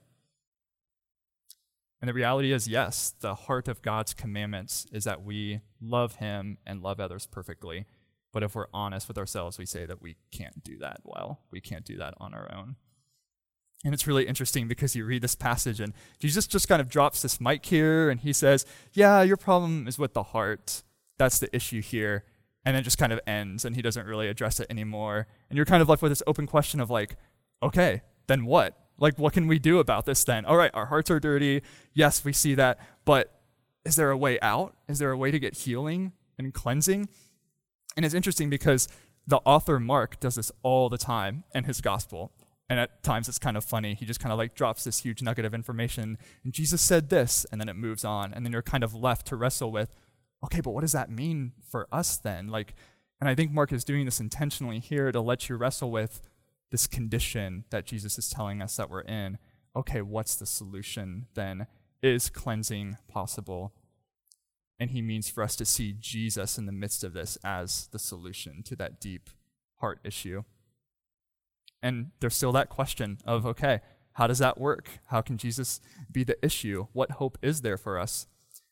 And 2.00 2.08
the 2.08 2.14
reality 2.14 2.52
is, 2.52 2.68
yes, 2.68 3.12
the 3.18 3.34
heart 3.34 3.66
of 3.66 3.82
God's 3.82 4.14
commandments 4.14 4.86
is 4.92 5.04
that 5.04 5.24
we 5.24 5.60
love 5.80 6.16
Him 6.16 6.58
and 6.64 6.82
love 6.82 7.00
others 7.00 7.26
perfectly. 7.26 7.86
But 8.32 8.42
if 8.42 8.54
we're 8.54 8.66
honest 8.72 9.08
with 9.08 9.18
ourselves, 9.18 9.58
we 9.58 9.66
say 9.66 9.86
that 9.86 10.00
we 10.02 10.16
can't 10.30 10.62
do 10.62 10.78
that 10.78 11.00
well. 11.02 11.40
We 11.50 11.60
can't 11.60 11.84
do 11.84 11.96
that 11.96 12.14
on 12.18 12.34
our 12.34 12.48
own. 12.54 12.76
And 13.84 13.94
it's 13.94 14.06
really 14.06 14.26
interesting 14.26 14.68
because 14.68 14.96
you 14.96 15.04
read 15.04 15.22
this 15.22 15.34
passage 15.34 15.80
and 15.80 15.92
Jesus 16.18 16.46
just 16.46 16.68
kind 16.68 16.80
of 16.80 16.88
drops 16.88 17.22
this 17.22 17.40
mic 17.40 17.64
here 17.64 18.10
and 18.10 18.20
he 18.20 18.32
says, 18.32 18.66
Yeah, 18.92 19.22
your 19.22 19.36
problem 19.36 19.86
is 19.86 19.98
with 19.98 20.14
the 20.14 20.24
heart. 20.24 20.82
That's 21.16 21.38
the 21.38 21.54
issue 21.54 21.80
here. 21.80 22.24
And 22.64 22.76
then 22.76 22.82
just 22.82 22.98
kind 22.98 23.12
of 23.12 23.20
ends 23.26 23.64
and 23.64 23.76
he 23.76 23.82
doesn't 23.82 24.06
really 24.06 24.28
address 24.28 24.58
it 24.60 24.66
anymore. 24.68 25.26
And 25.48 25.56
you're 25.56 25.64
kind 25.64 25.80
of 25.80 25.88
left 25.88 26.02
with 26.02 26.10
this 26.10 26.24
open 26.26 26.46
question 26.46 26.80
of 26.80 26.90
like, 26.90 27.16
okay, 27.62 28.02
then 28.26 28.44
what? 28.44 28.76
Like, 28.98 29.18
what 29.18 29.32
can 29.32 29.46
we 29.46 29.58
do 29.58 29.78
about 29.78 30.06
this 30.06 30.24
then? 30.24 30.44
All 30.44 30.56
right, 30.56 30.70
our 30.74 30.86
hearts 30.86 31.10
are 31.10 31.20
dirty. 31.20 31.62
Yes, 31.94 32.24
we 32.24 32.32
see 32.32 32.54
that. 32.56 32.78
But 33.04 33.32
is 33.84 33.96
there 33.96 34.10
a 34.10 34.16
way 34.16 34.40
out? 34.40 34.74
Is 34.88 34.98
there 34.98 35.10
a 35.10 35.16
way 35.16 35.30
to 35.30 35.38
get 35.38 35.58
healing 35.58 36.12
and 36.38 36.52
cleansing? 36.52 37.08
And 37.96 38.04
it's 38.04 38.14
interesting 38.14 38.50
because 38.50 38.88
the 39.26 39.38
author 39.38 39.78
Mark 39.78 40.18
does 40.20 40.34
this 40.34 40.50
all 40.62 40.88
the 40.88 40.98
time 40.98 41.44
in 41.54 41.64
his 41.64 41.80
gospel. 41.80 42.32
And 42.70 42.78
at 42.78 43.02
times 43.02 43.28
it's 43.28 43.38
kind 43.38 43.56
of 43.56 43.64
funny. 43.64 43.94
He 43.94 44.04
just 44.04 44.20
kind 44.20 44.32
of 44.32 44.38
like 44.38 44.54
drops 44.54 44.84
this 44.84 45.00
huge 45.00 45.22
nugget 45.22 45.44
of 45.44 45.54
information. 45.54 46.18
And 46.44 46.52
Jesus 46.52 46.82
said 46.82 47.08
this, 47.08 47.46
and 47.50 47.60
then 47.60 47.68
it 47.68 47.76
moves 47.76 48.04
on. 48.04 48.34
And 48.34 48.44
then 48.44 48.52
you're 48.52 48.62
kind 48.62 48.84
of 48.84 48.94
left 48.94 49.26
to 49.28 49.36
wrestle 49.36 49.72
with, 49.72 49.94
okay, 50.44 50.60
but 50.60 50.72
what 50.72 50.82
does 50.82 50.92
that 50.92 51.10
mean 51.10 51.52
for 51.70 51.88
us 51.90 52.18
then? 52.18 52.48
Like, 52.48 52.74
And 53.20 53.28
I 53.28 53.34
think 53.34 53.52
Mark 53.52 53.72
is 53.72 53.84
doing 53.84 54.04
this 54.04 54.20
intentionally 54.20 54.78
here 54.78 55.10
to 55.12 55.20
let 55.20 55.48
you 55.48 55.56
wrestle 55.56 55.90
with 55.90 56.20
this 56.70 56.86
condition 56.86 57.64
that 57.70 57.86
Jesus 57.86 58.18
is 58.18 58.28
telling 58.28 58.60
us 58.60 58.76
that 58.76 58.90
we're 58.90 59.00
in. 59.02 59.38
Okay, 59.76 60.02
what's 60.02 60.36
the 60.36 60.46
solution 60.46 61.26
then? 61.34 61.66
Is 62.02 62.30
cleansing 62.30 62.96
possible? 63.08 63.72
And 64.78 64.90
he 64.90 65.02
means 65.02 65.28
for 65.28 65.42
us 65.42 65.56
to 65.56 65.64
see 65.64 65.94
Jesus 65.98 66.58
in 66.58 66.66
the 66.66 66.72
midst 66.72 67.02
of 67.02 67.12
this 67.12 67.36
as 67.42 67.88
the 67.90 67.98
solution 67.98 68.62
to 68.64 68.76
that 68.76 69.00
deep 69.00 69.30
heart 69.76 69.98
issue. 70.04 70.44
And 71.82 72.10
there's 72.20 72.36
still 72.36 72.52
that 72.52 72.68
question 72.68 73.18
of 73.24 73.46
okay, 73.46 73.80
how 74.12 74.26
does 74.26 74.38
that 74.38 74.58
work? 74.58 74.88
How 75.06 75.20
can 75.20 75.38
Jesus 75.38 75.80
be 76.10 76.24
the 76.24 76.36
issue? 76.44 76.86
What 76.92 77.12
hope 77.12 77.38
is 77.42 77.62
there 77.62 77.76
for 77.76 77.98
us? 77.98 78.26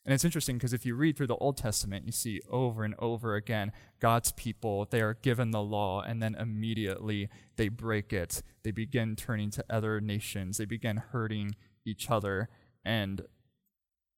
And 0.07 0.15
it's 0.15 0.25
interesting 0.25 0.57
because 0.57 0.73
if 0.73 0.87
you 0.87 0.95
read 0.95 1.17
through 1.17 1.27
the 1.27 1.37
Old 1.37 1.57
Testament, 1.57 2.07
you 2.07 2.13
see 2.13 2.41
over 2.49 2.85
and 2.85 2.95
over 3.01 3.35
again 3.35 3.73
God's 3.99 4.31
people, 4.31 4.87
they 4.89 5.01
are 5.01 5.15
given 5.15 5.51
the 5.51 5.63
law 5.63 6.01
and 6.01 6.23
then 6.23 6.37
immediately 6.37 7.29
they 7.57 7.69
break 7.69 8.13
it. 8.13 8.41
They 8.63 8.71
begin 8.71 9.17
turning 9.17 9.51
to 9.51 9.65
other 9.69 10.01
nations, 10.01 10.59
they 10.59 10.65
begin 10.65 10.99
hurting 10.99 11.57
each 11.85 12.09
other. 12.09 12.49
And 12.85 13.23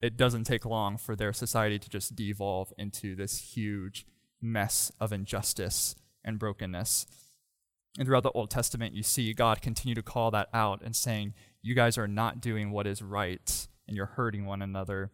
it 0.02 0.18
doesn't 0.18 0.44
take 0.44 0.66
long 0.66 0.98
for 0.98 1.16
their 1.16 1.32
society 1.32 1.78
to 1.78 1.88
just 1.88 2.14
devolve 2.14 2.70
into 2.76 3.16
this 3.16 3.54
huge 3.54 4.06
mess 4.42 4.92
of 5.00 5.10
injustice 5.10 5.96
and 6.22 6.38
brokenness. 6.38 7.06
And 7.98 8.06
throughout 8.06 8.24
the 8.24 8.30
Old 8.32 8.50
Testament, 8.50 8.94
you 8.94 9.02
see 9.02 9.32
God 9.32 9.62
continue 9.62 9.94
to 9.94 10.02
call 10.02 10.30
that 10.32 10.50
out 10.52 10.82
and 10.84 10.94
saying, 10.94 11.32
You 11.62 11.74
guys 11.74 11.96
are 11.96 12.06
not 12.06 12.42
doing 12.42 12.70
what 12.70 12.86
is 12.86 13.00
right, 13.00 13.68
and 13.88 13.96
you're 13.96 14.06
hurting 14.06 14.44
one 14.44 14.60
another. 14.60 15.10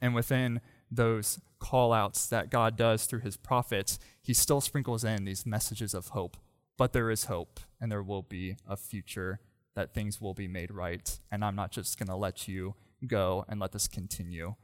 And 0.00 0.14
within 0.14 0.60
those 0.90 1.40
call 1.58 1.92
outs 1.92 2.26
that 2.26 2.50
God 2.50 2.76
does 2.76 3.04
through 3.04 3.20
his 3.20 3.36
prophets, 3.36 3.98
he 4.22 4.34
still 4.34 4.60
sprinkles 4.60 5.04
in 5.04 5.24
these 5.24 5.46
messages 5.46 5.94
of 5.94 6.08
hope. 6.08 6.36
But 6.76 6.92
there 6.92 7.10
is 7.10 7.24
hope, 7.24 7.60
and 7.80 7.92
there 7.92 8.02
will 8.02 8.22
be 8.22 8.56
a 8.66 8.76
future 8.76 9.40
that 9.74 9.94
things 9.94 10.20
will 10.20 10.34
be 10.34 10.48
made 10.48 10.70
right. 10.70 11.20
And 11.30 11.44
I'm 11.44 11.54
not 11.54 11.70
just 11.70 11.98
going 11.98 12.08
to 12.08 12.16
let 12.16 12.48
you 12.48 12.74
go 13.06 13.44
and 13.48 13.60
let 13.60 13.72
this 13.72 13.86
continue, 13.86 14.54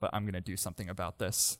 but 0.00 0.10
I'm 0.12 0.24
going 0.24 0.34
to 0.34 0.40
do 0.40 0.56
something 0.56 0.88
about 0.88 1.18
this. 1.18 1.58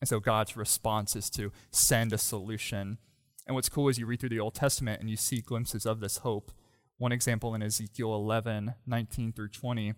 And 0.00 0.08
so 0.08 0.18
God's 0.18 0.56
response 0.56 1.14
is 1.14 1.30
to 1.30 1.52
send 1.70 2.12
a 2.12 2.18
solution. 2.18 2.98
And 3.46 3.54
what's 3.54 3.68
cool 3.68 3.88
is 3.88 3.98
you 3.98 4.06
read 4.06 4.20
through 4.20 4.30
the 4.30 4.40
Old 4.40 4.54
Testament 4.54 5.00
and 5.00 5.10
you 5.10 5.16
see 5.16 5.40
glimpses 5.40 5.86
of 5.86 6.00
this 6.00 6.18
hope. 6.18 6.50
One 6.98 7.12
example 7.12 7.54
in 7.54 7.62
Ezekiel 7.62 8.14
11, 8.14 8.74
19 8.86 9.32
through 9.32 9.48
20 9.48 9.94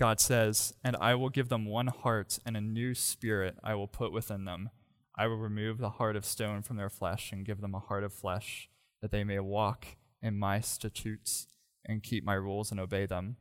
God 0.00 0.18
says, 0.18 0.72
And 0.82 0.96
I 0.98 1.14
will 1.14 1.28
give 1.28 1.50
them 1.50 1.66
one 1.66 1.88
heart, 1.88 2.38
and 2.46 2.56
a 2.56 2.60
new 2.62 2.94
spirit 2.94 3.56
I 3.62 3.74
will 3.74 3.86
put 3.86 4.12
within 4.12 4.46
them. 4.46 4.70
I 5.14 5.26
will 5.26 5.36
remove 5.36 5.76
the 5.76 5.90
heart 5.90 6.16
of 6.16 6.24
stone 6.24 6.62
from 6.62 6.78
their 6.78 6.88
flesh, 6.88 7.32
and 7.32 7.44
give 7.44 7.60
them 7.60 7.74
a 7.74 7.80
heart 7.80 8.02
of 8.02 8.14
flesh, 8.14 8.70
that 9.02 9.10
they 9.10 9.24
may 9.24 9.40
walk 9.40 9.98
in 10.22 10.38
my 10.38 10.60
statutes, 10.60 11.48
and 11.84 12.02
keep 12.02 12.24
my 12.24 12.32
rules, 12.32 12.70
and 12.70 12.80
obey 12.80 13.04
them. 13.04 13.36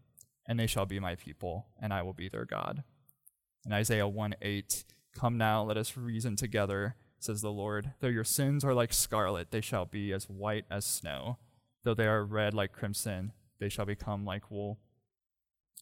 And 0.50 0.60
they 0.60 0.68
shall 0.68 0.86
be 0.86 1.00
my 1.00 1.16
people, 1.16 1.68
and 1.82 1.94
I 1.94 2.02
will 2.02 2.12
be 2.12 2.28
their 2.28 2.44
God. 2.44 2.84
In 3.66 3.72
Isaiah 3.72 4.10
1 4.10 4.36
8, 4.42 4.84
Come 5.16 5.38
now, 5.38 5.64
let 5.64 5.78
us 5.78 5.96
reason 5.96 6.36
together, 6.36 6.98
says 7.20 7.42
the 7.42 7.54
Lord. 7.54 7.94
Though 8.02 8.10
your 8.10 8.26
sins 8.26 8.66
are 8.66 8.74
like 8.74 8.92
scarlet, 8.92 9.52
they 9.52 9.62
shall 9.62 9.86
be 9.86 10.12
as 10.12 10.30
white 10.30 10.66
as 10.70 10.84
snow. 10.84 11.38
Though 11.86 11.94
they 11.94 12.08
are 12.08 12.26
red 12.26 12.54
like 12.54 12.74
crimson, 12.74 13.32
they 13.62 13.70
shall 13.70 13.86
become 13.86 14.26
like 14.26 14.52
wool. 14.52 14.78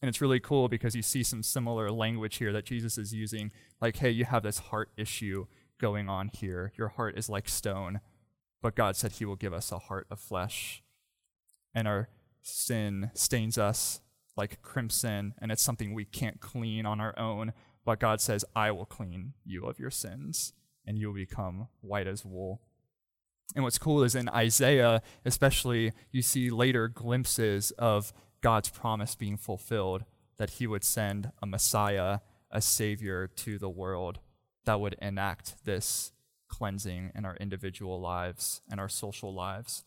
And 0.00 0.08
it's 0.08 0.20
really 0.20 0.40
cool 0.40 0.68
because 0.68 0.94
you 0.94 1.02
see 1.02 1.22
some 1.22 1.42
similar 1.42 1.90
language 1.90 2.36
here 2.36 2.52
that 2.52 2.64
Jesus 2.64 2.98
is 2.98 3.12
using. 3.12 3.50
Like, 3.80 3.96
hey, 3.96 4.10
you 4.10 4.24
have 4.24 4.44
this 4.44 4.58
heart 4.58 4.90
issue 4.96 5.46
going 5.80 6.08
on 6.08 6.30
here. 6.32 6.72
Your 6.76 6.88
heart 6.88 7.18
is 7.18 7.28
like 7.28 7.48
stone, 7.48 8.00
but 8.62 8.76
God 8.76 8.96
said 8.96 9.12
He 9.12 9.24
will 9.24 9.36
give 9.36 9.52
us 9.52 9.72
a 9.72 9.78
heart 9.78 10.06
of 10.10 10.20
flesh. 10.20 10.82
And 11.74 11.88
our 11.88 12.08
sin 12.42 13.10
stains 13.14 13.58
us 13.58 14.00
like 14.36 14.62
crimson, 14.62 15.34
and 15.38 15.50
it's 15.50 15.62
something 15.62 15.92
we 15.92 16.04
can't 16.04 16.40
clean 16.40 16.86
on 16.86 17.00
our 17.00 17.18
own. 17.18 17.52
But 17.84 17.98
God 17.98 18.20
says, 18.20 18.44
I 18.54 18.70
will 18.70 18.86
clean 18.86 19.32
you 19.44 19.64
of 19.64 19.80
your 19.80 19.90
sins, 19.90 20.52
and 20.86 20.96
you 20.96 21.08
will 21.08 21.14
become 21.14 21.68
white 21.80 22.06
as 22.06 22.24
wool. 22.24 22.60
And 23.54 23.64
what's 23.64 23.78
cool 23.78 24.04
is 24.04 24.14
in 24.14 24.28
Isaiah, 24.28 25.02
especially, 25.24 25.92
you 26.12 26.22
see 26.22 26.50
later 26.50 26.86
glimpses 26.86 27.70
of 27.72 28.12
God's 28.40 28.68
promise 28.68 29.14
being 29.14 29.36
fulfilled 29.36 30.04
that 30.38 30.50
he 30.50 30.66
would 30.66 30.84
send 30.84 31.32
a 31.42 31.46
Messiah, 31.46 32.20
a 32.50 32.60
Savior 32.60 33.26
to 33.26 33.58
the 33.58 33.68
world 33.68 34.20
that 34.64 34.80
would 34.80 34.96
enact 35.00 35.64
this 35.64 36.12
cleansing 36.48 37.12
in 37.14 37.24
our 37.24 37.36
individual 37.36 38.00
lives 38.00 38.62
and 38.70 38.80
our 38.80 38.88
social 38.88 39.34
lives. 39.34 39.84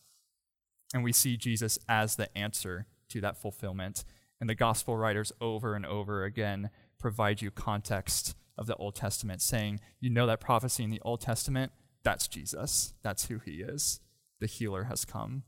And 0.93 1.03
we 1.03 1.13
see 1.13 1.37
Jesus 1.37 1.79
as 1.87 2.15
the 2.15 2.35
answer 2.37 2.85
to 3.09 3.21
that 3.21 3.37
fulfillment. 3.37 4.03
And 4.39 4.49
the 4.49 4.55
gospel 4.55 4.97
writers 4.97 5.31
over 5.39 5.75
and 5.75 5.85
over 5.85 6.23
again 6.23 6.69
provide 6.99 7.41
you 7.41 7.51
context 7.51 8.35
of 8.57 8.67
the 8.67 8.75
Old 8.75 8.95
Testament, 8.95 9.41
saying, 9.41 9.79
You 9.99 10.09
know 10.09 10.27
that 10.27 10.39
prophecy 10.39 10.83
in 10.83 10.89
the 10.89 11.01
Old 11.03 11.21
Testament? 11.21 11.71
That's 12.03 12.27
Jesus. 12.27 12.93
That's 13.01 13.27
who 13.27 13.39
he 13.39 13.61
is. 13.61 13.99
The 14.39 14.47
healer 14.47 14.85
has 14.85 15.05
come. 15.05 15.43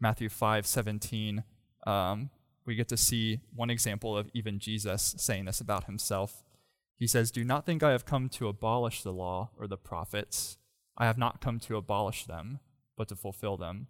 Matthew 0.00 0.28
5 0.28 0.66
17 0.66 1.44
um, 1.90 2.30
we 2.64 2.74
get 2.74 2.88
to 2.88 2.96
see 2.96 3.40
one 3.54 3.70
example 3.70 4.16
of 4.16 4.30
even 4.32 4.58
Jesus 4.58 5.14
saying 5.18 5.46
this 5.46 5.60
about 5.60 5.84
himself. 5.84 6.44
He 6.96 7.06
says, 7.06 7.30
Do 7.30 7.44
not 7.44 7.66
think 7.66 7.82
I 7.82 7.92
have 7.92 8.04
come 8.04 8.28
to 8.30 8.48
abolish 8.48 9.02
the 9.02 9.12
law 9.12 9.50
or 9.58 9.66
the 9.66 9.76
prophets. 9.76 10.58
I 10.96 11.06
have 11.06 11.18
not 11.18 11.40
come 11.40 11.58
to 11.60 11.76
abolish 11.76 12.26
them, 12.26 12.60
but 12.96 13.08
to 13.08 13.16
fulfill 13.16 13.56
them. 13.56 13.88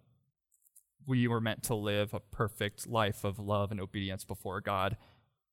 We 1.05 1.27
were 1.27 1.41
meant 1.41 1.63
to 1.63 1.75
live 1.75 2.13
a 2.13 2.19
perfect 2.19 2.87
life 2.87 3.23
of 3.23 3.39
love 3.39 3.71
and 3.71 3.81
obedience 3.81 4.23
before 4.23 4.61
God, 4.61 4.97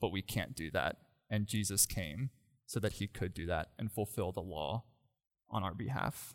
but 0.00 0.12
we 0.12 0.22
can't 0.22 0.54
do 0.54 0.70
that. 0.70 0.96
And 1.30 1.46
Jesus 1.46 1.84
came 1.84 2.30
so 2.66 2.78
that 2.80 2.94
he 2.94 3.06
could 3.06 3.34
do 3.34 3.46
that 3.46 3.70
and 3.78 3.90
fulfill 3.90 4.30
the 4.30 4.40
law 4.40 4.84
on 5.50 5.62
our 5.64 5.74
behalf. 5.74 6.34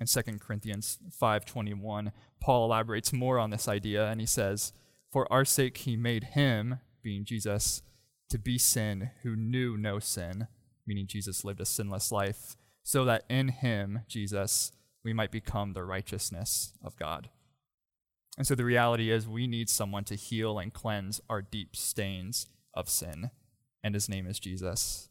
In 0.00 0.06
2 0.06 0.40
Corinthians 0.40 0.98
5:21, 1.10 2.12
Paul 2.40 2.66
elaborates 2.66 3.12
more 3.12 3.38
on 3.38 3.50
this 3.50 3.68
idea 3.68 4.08
and 4.08 4.20
he 4.20 4.26
says, 4.26 4.72
for 5.16 5.32
our 5.32 5.46
sake, 5.46 5.78
he 5.78 5.96
made 5.96 6.24
him, 6.34 6.78
being 7.02 7.24
Jesus, 7.24 7.80
to 8.28 8.38
be 8.38 8.58
sin 8.58 9.12
who 9.22 9.34
knew 9.34 9.78
no 9.78 9.98
sin, 9.98 10.46
meaning 10.86 11.06
Jesus 11.06 11.42
lived 11.42 11.58
a 11.58 11.64
sinless 11.64 12.12
life, 12.12 12.54
so 12.82 13.02
that 13.06 13.24
in 13.30 13.48
him, 13.48 14.00
Jesus, 14.08 14.72
we 15.02 15.14
might 15.14 15.30
become 15.30 15.72
the 15.72 15.84
righteousness 15.84 16.74
of 16.84 16.98
God. 16.98 17.30
And 18.36 18.46
so 18.46 18.54
the 18.54 18.66
reality 18.66 19.10
is, 19.10 19.26
we 19.26 19.46
need 19.46 19.70
someone 19.70 20.04
to 20.04 20.16
heal 20.16 20.58
and 20.58 20.70
cleanse 20.70 21.22
our 21.30 21.40
deep 21.40 21.74
stains 21.74 22.48
of 22.74 22.90
sin, 22.90 23.30
and 23.82 23.94
his 23.94 24.10
name 24.10 24.26
is 24.26 24.38
Jesus. 24.38 25.08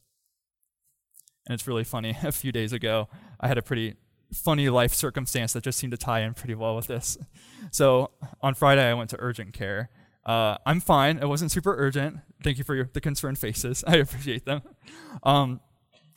And 1.47 1.55
it's 1.55 1.65
really 1.65 1.83
funny. 1.83 2.15
A 2.23 2.31
few 2.31 2.51
days 2.51 2.73
ago, 2.73 3.09
I 3.39 3.47
had 3.47 3.57
a 3.57 3.63
pretty 3.63 3.95
funny 4.33 4.69
life 4.69 4.93
circumstance 4.93 5.53
that 5.53 5.63
just 5.63 5.79
seemed 5.79 5.91
to 5.91 5.97
tie 5.97 6.21
in 6.21 6.33
pretty 6.33 6.55
well 6.55 6.75
with 6.75 6.87
this. 6.87 7.17
So 7.71 8.11
on 8.41 8.53
Friday, 8.53 8.83
I 8.83 8.93
went 8.93 9.09
to 9.11 9.17
urgent 9.19 9.53
care. 9.53 9.89
Uh, 10.25 10.57
I'm 10.65 10.79
fine. 10.79 11.19
It 11.19 11.27
wasn't 11.27 11.51
super 11.51 11.75
urgent. 11.77 12.17
Thank 12.43 12.57
you 12.57 12.63
for 12.63 12.75
your, 12.75 12.89
the 12.91 13.01
concerned 13.01 13.37
faces. 13.37 13.83
I 13.87 13.97
appreciate 13.97 14.45
them. 14.45 14.61
Um, 15.23 15.59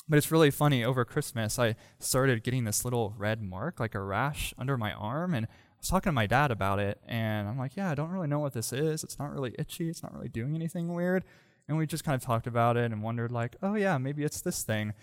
but 0.09 0.17
it's 0.17 0.31
really 0.31 0.51
funny. 0.51 0.85
Over 0.85 1.05
Christmas, 1.05 1.59
I 1.59 1.77
started 1.99 2.43
getting 2.43 2.65
this 2.65 2.85
little 2.85 3.15
red 3.19 3.43
mark, 3.43 3.79
like 3.79 3.95
a 3.95 4.01
rash 4.01 4.55
under 4.59 4.79
my 4.79 4.93
arm, 4.93 5.35
and 5.35 5.47
I 5.47 5.49
was 5.79 5.89
talking 5.89 6.09
to 6.09 6.15
my 6.15 6.27
dad 6.27 6.51
about 6.51 6.79
it, 6.79 6.99
and 7.07 7.47
I'm 7.47 7.59
like, 7.59 7.77
"Yeah, 7.77 7.91
I 7.91 7.95
don't 7.95 8.11
really 8.11 8.27
know 8.27 8.39
what 8.39 8.55
this 8.55 8.73
is. 8.73 9.05
It's 9.05 9.19
not 9.19 9.31
really 9.31 9.55
itchy. 9.59 9.91
It's 9.91 10.03
not 10.03 10.15
really 10.15 10.29
doing 10.29 10.55
anything 10.55 10.95
weird." 10.95 11.25
And 11.69 11.77
we 11.77 11.87
just 11.87 12.05
kind 12.05 12.15
of 12.15 12.23
talked 12.23 12.47
about 12.47 12.79
it 12.79 12.91
and 12.91 13.03
wondered, 13.03 13.31
like, 13.31 13.57
"Oh 13.63 13.75
yeah, 13.75 13.99
maybe 13.99 14.25
it's 14.25 14.41
this 14.41 14.63
thing." 14.63 14.95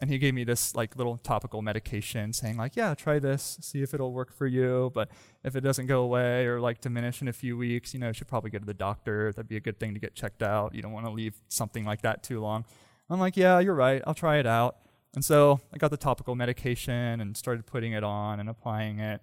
And 0.00 0.08
he 0.08 0.18
gave 0.18 0.34
me 0.34 0.44
this 0.44 0.74
like 0.74 0.96
little 0.96 1.18
topical 1.18 1.60
medication 1.62 2.32
saying 2.32 2.56
like 2.56 2.74
yeah 2.74 2.94
try 2.94 3.18
this 3.18 3.58
see 3.60 3.82
if 3.82 3.92
it'll 3.92 4.12
work 4.12 4.32
for 4.32 4.46
you 4.46 4.90
but 4.94 5.10
if 5.44 5.54
it 5.54 5.60
doesn't 5.60 5.86
go 5.86 6.02
away 6.02 6.46
or 6.46 6.60
like 6.60 6.80
diminish 6.80 7.20
in 7.20 7.28
a 7.28 7.32
few 7.32 7.56
weeks 7.56 7.92
you 7.92 8.00
know 8.00 8.08
you 8.08 8.12
should 8.12 8.28
probably 8.28 8.50
go 8.50 8.58
to 8.58 8.64
the 8.64 8.74
doctor. 8.74 9.32
That'd 9.32 9.48
be 9.48 9.56
a 9.56 9.60
good 9.60 9.78
thing 9.78 9.94
to 9.94 10.00
get 10.00 10.14
checked 10.14 10.42
out. 10.42 10.74
You 10.74 10.82
don't 10.82 10.92
want 10.92 11.06
to 11.06 11.12
leave 11.12 11.34
something 11.48 11.84
like 11.84 12.02
that 12.02 12.22
too 12.22 12.40
long. 12.40 12.64
I'm 13.08 13.20
like 13.20 13.36
yeah 13.36 13.58
you're 13.58 13.74
right. 13.74 14.02
I'll 14.06 14.14
try 14.14 14.38
it 14.38 14.46
out. 14.46 14.76
And 15.14 15.24
so 15.24 15.60
i 15.74 15.78
got 15.78 15.90
the 15.90 15.96
topical 15.96 16.34
medication 16.34 17.20
and 17.20 17.36
started 17.36 17.66
putting 17.66 17.92
it 17.92 18.04
on 18.04 18.40
and 18.40 18.48
applying 18.48 19.00
it. 19.00 19.20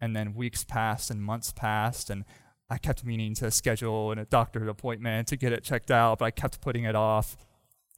And 0.00 0.14
then 0.14 0.34
weeks 0.34 0.64
passed 0.64 1.10
and 1.10 1.22
months 1.22 1.52
passed 1.52 2.10
and 2.10 2.24
i 2.70 2.78
kept 2.78 3.04
meaning 3.04 3.34
to 3.34 3.50
schedule 3.50 4.12
a 4.12 4.24
doctor's 4.24 4.68
appointment 4.68 5.28
to 5.28 5.36
get 5.36 5.52
it 5.52 5.62
checked 5.62 5.90
out 5.90 6.18
but 6.18 6.24
i 6.24 6.30
kept 6.30 6.62
putting 6.62 6.84
it 6.84 6.94
off 6.94 7.36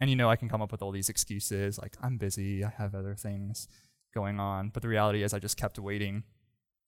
and 0.01 0.11
you 0.11 0.17
know, 0.17 0.29
I 0.29 0.37
can 0.37 0.49
come 0.49 0.63
up 0.63 0.73
with 0.73 0.83
all 0.83 0.93
these 0.93 1.09
excuses 1.09 1.79
like, 1.79 1.97
I'm 2.03 2.19
busy, 2.19 2.65
I 2.65 2.73
have 2.77 2.95
other 2.95 3.15
things 3.15 3.69
going 4.15 4.39
on. 4.41 4.71
But 4.71 4.83
the 4.83 4.89
reality 4.89 5.23
is, 5.23 5.33
I 5.33 5.39
just 5.39 5.57
kept 5.57 5.79
waiting 5.79 6.25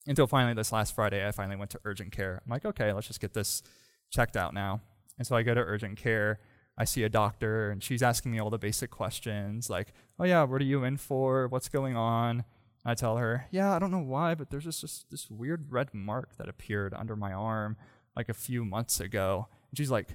until 0.06 0.26
finally 0.26 0.54
this 0.54 0.72
last 0.72 0.94
Friday, 0.94 1.26
I 1.26 1.32
finally 1.32 1.56
went 1.56 1.70
to 1.72 1.80
urgent 1.84 2.12
care. 2.12 2.40
I'm 2.44 2.50
like, 2.50 2.64
okay, 2.64 2.92
let's 2.92 3.06
just 3.06 3.20
get 3.20 3.34
this 3.34 3.62
checked 4.10 4.36
out 4.36 4.54
now. 4.54 4.80
And 5.18 5.26
so 5.26 5.36
I 5.36 5.42
go 5.42 5.54
to 5.54 5.60
urgent 5.60 5.98
care. 5.98 6.40
I 6.78 6.84
see 6.84 7.02
a 7.02 7.08
doctor 7.08 7.70
and 7.70 7.82
she's 7.82 8.02
asking 8.02 8.32
me 8.32 8.38
all 8.38 8.50
the 8.50 8.58
basic 8.58 8.90
questions 8.90 9.68
like, 9.68 9.92
oh 10.18 10.24
yeah, 10.24 10.44
what 10.44 10.62
are 10.62 10.64
you 10.64 10.84
in 10.84 10.96
for? 10.96 11.48
What's 11.48 11.68
going 11.68 11.96
on? 11.96 12.44
I 12.84 12.94
tell 12.94 13.16
her, 13.16 13.46
yeah, 13.50 13.74
I 13.74 13.78
don't 13.80 13.90
know 13.90 13.98
why, 13.98 14.34
but 14.34 14.48
there's 14.48 14.64
just 14.64 14.82
this, 14.82 15.04
this 15.10 15.28
weird 15.28 15.72
red 15.72 15.92
mark 15.92 16.36
that 16.36 16.48
appeared 16.48 16.94
under 16.94 17.16
my 17.16 17.32
arm 17.32 17.76
like 18.16 18.28
a 18.28 18.34
few 18.34 18.64
months 18.64 19.00
ago. 19.00 19.48
And 19.70 19.76
she's 19.76 19.90
like, 19.90 20.10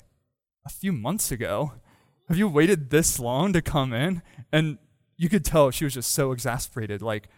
a 0.66 0.70
few 0.70 0.94
months 0.94 1.32
ago? 1.32 1.74
Have 2.28 2.38
you 2.38 2.48
waited 2.48 2.90
this 2.90 3.20
long 3.20 3.54
to 3.54 3.62
come 3.62 3.94
in? 3.94 4.22
And 4.52 4.78
you 5.18 5.30
could 5.30 5.46
tell 5.46 5.72
she 5.72 5.84
was 5.84 5.94
just 5.94 6.12
so 6.12 6.32
exasperated. 6.32 7.02
Like, 7.02 7.30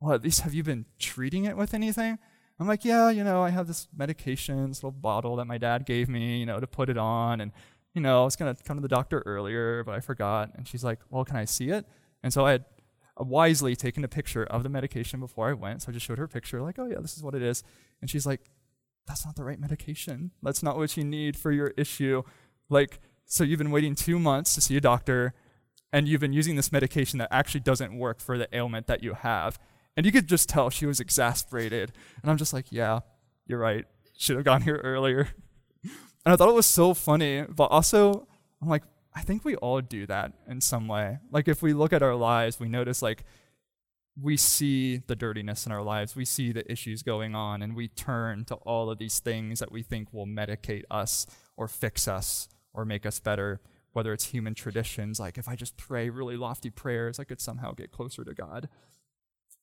well, 0.00 0.12
at 0.14 0.22
least 0.22 0.40
have 0.40 0.54
you 0.54 0.62
been 0.62 0.86
treating 0.98 1.44
it 1.44 1.56
with 1.56 1.74
anything? 1.74 2.18
I'm 2.58 2.66
like, 2.66 2.84
yeah, 2.84 3.10
you 3.10 3.24
know, 3.24 3.42
I 3.42 3.50
have 3.50 3.66
this 3.66 3.88
medication, 3.96 4.68
this 4.68 4.82
little 4.82 4.92
bottle 4.92 5.36
that 5.36 5.46
my 5.46 5.58
dad 5.58 5.86
gave 5.86 6.08
me, 6.08 6.38
you 6.38 6.46
know, 6.46 6.60
to 6.60 6.66
put 6.66 6.88
it 6.88 6.98
on. 6.98 7.40
And 7.40 7.52
you 7.94 8.00
know, 8.00 8.22
I 8.22 8.24
was 8.24 8.36
going 8.36 8.54
to 8.54 8.62
come 8.62 8.76
to 8.76 8.82
the 8.82 8.88
doctor 8.88 9.22
earlier, 9.26 9.84
but 9.84 9.94
I 9.94 10.00
forgot. 10.00 10.52
And 10.54 10.66
she's 10.66 10.84
like, 10.84 11.00
well, 11.10 11.24
can 11.24 11.36
I 11.36 11.44
see 11.44 11.68
it? 11.68 11.86
And 12.22 12.32
so 12.32 12.46
I 12.46 12.52
had 12.52 12.64
uh, 13.20 13.24
wisely 13.24 13.76
taken 13.76 14.04
a 14.04 14.08
picture 14.08 14.44
of 14.44 14.62
the 14.62 14.68
medication 14.68 15.20
before 15.20 15.50
I 15.50 15.52
went. 15.52 15.82
So 15.82 15.90
I 15.90 15.92
just 15.92 16.06
showed 16.06 16.18
her 16.18 16.24
a 16.24 16.28
picture, 16.28 16.62
like, 16.62 16.78
oh, 16.78 16.86
yeah, 16.86 17.00
this 17.00 17.16
is 17.16 17.22
what 17.22 17.34
it 17.34 17.42
is. 17.42 17.62
And 18.00 18.08
she's 18.08 18.26
like, 18.26 18.40
that's 19.06 19.26
not 19.26 19.36
the 19.36 19.44
right 19.44 19.60
medication. 19.60 20.30
That's 20.42 20.62
not 20.62 20.76
what 20.76 20.96
you 20.96 21.04
need 21.04 21.36
for 21.36 21.52
your 21.52 21.74
issue. 21.76 22.22
Like, 22.70 23.00
so 23.32 23.44
you've 23.44 23.56
been 23.56 23.70
waiting 23.70 23.94
two 23.94 24.18
months 24.18 24.54
to 24.54 24.60
see 24.60 24.76
a 24.76 24.80
doctor, 24.80 25.32
and 25.90 26.06
you've 26.06 26.20
been 26.20 26.34
using 26.34 26.54
this 26.54 26.70
medication 26.70 27.18
that 27.18 27.28
actually 27.30 27.60
doesn't 27.60 27.98
work 27.98 28.20
for 28.20 28.36
the 28.36 28.46
ailment 28.54 28.86
that 28.88 29.02
you 29.02 29.14
have. 29.14 29.58
And 29.96 30.04
you 30.04 30.12
could 30.12 30.26
just 30.26 30.50
tell 30.50 30.68
she 30.68 30.84
was 30.84 31.00
exasperated. 31.00 31.92
And 32.20 32.30
I'm 32.30 32.36
just 32.36 32.52
like, 32.52 32.66
yeah, 32.68 33.00
you're 33.46 33.58
right. 33.58 33.86
Should 34.18 34.36
have 34.36 34.44
gone 34.44 34.60
here 34.60 34.76
earlier. 34.84 35.30
And 36.24 36.32
I 36.32 36.36
thought 36.36 36.50
it 36.50 36.54
was 36.54 36.66
so 36.66 36.94
funny, 36.94 37.42
but 37.42 37.64
also 37.64 38.28
I'm 38.60 38.68
like, 38.68 38.84
I 39.12 39.22
think 39.22 39.44
we 39.44 39.56
all 39.56 39.80
do 39.80 40.06
that 40.06 40.32
in 40.46 40.60
some 40.60 40.86
way. 40.86 41.18
Like 41.32 41.48
if 41.48 41.62
we 41.62 41.72
look 41.72 41.92
at 41.92 42.00
our 42.00 42.14
lives, 42.14 42.60
we 42.60 42.68
notice 42.68 43.02
like 43.02 43.24
we 44.16 44.36
see 44.36 44.98
the 44.98 45.16
dirtiness 45.16 45.66
in 45.66 45.72
our 45.72 45.82
lives, 45.82 46.14
we 46.14 46.24
see 46.24 46.52
the 46.52 46.70
issues 46.70 47.02
going 47.02 47.34
on, 47.34 47.60
and 47.60 47.74
we 47.74 47.88
turn 47.88 48.44
to 48.44 48.54
all 48.54 48.88
of 48.88 48.98
these 48.98 49.18
things 49.18 49.58
that 49.58 49.72
we 49.72 49.82
think 49.82 50.12
will 50.12 50.28
medicate 50.28 50.84
us 50.92 51.26
or 51.56 51.66
fix 51.66 52.06
us 52.06 52.48
or 52.74 52.84
make 52.84 53.06
us 53.06 53.20
better. 53.20 53.60
Whether 53.92 54.12
it's 54.12 54.26
human 54.26 54.54
traditions, 54.54 55.20
like 55.20 55.36
if 55.36 55.48
I 55.48 55.54
just 55.56 55.76
pray 55.76 56.08
really 56.08 56.36
lofty 56.36 56.70
prayers, 56.70 57.18
I 57.18 57.24
could 57.24 57.40
somehow 57.40 57.72
get 57.72 57.92
closer 57.92 58.24
to 58.24 58.32
God. 58.32 58.68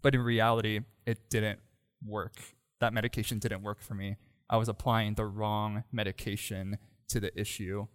But 0.01 0.13
in 0.13 0.21
reality, 0.21 0.81
it 1.05 1.29
didn't 1.29 1.59
work. 2.05 2.35
That 2.79 2.93
medication 2.93 3.39
didn't 3.39 3.63
work 3.63 3.81
for 3.81 3.95
me. 3.95 4.17
I 4.49 4.57
was 4.57 4.69
applying 4.69 5.15
the 5.15 5.25
wrong 5.25 5.83
medication 5.91 6.77
to 7.09 7.19
the 7.19 7.37
issue. 7.39 7.87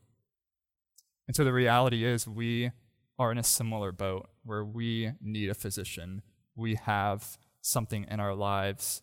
And 1.26 1.34
so 1.34 1.44
the 1.44 1.52
reality 1.52 2.04
is, 2.04 2.28
we 2.28 2.72
are 3.18 3.32
in 3.32 3.38
a 3.38 3.44
similar 3.44 3.92
boat 3.92 4.28
where 4.42 4.64
we 4.64 5.12
need 5.22 5.48
a 5.48 5.54
physician. 5.54 6.22
We 6.54 6.74
have 6.74 7.38
something 7.60 8.06
in 8.10 8.20
our 8.20 8.34
lives 8.34 9.02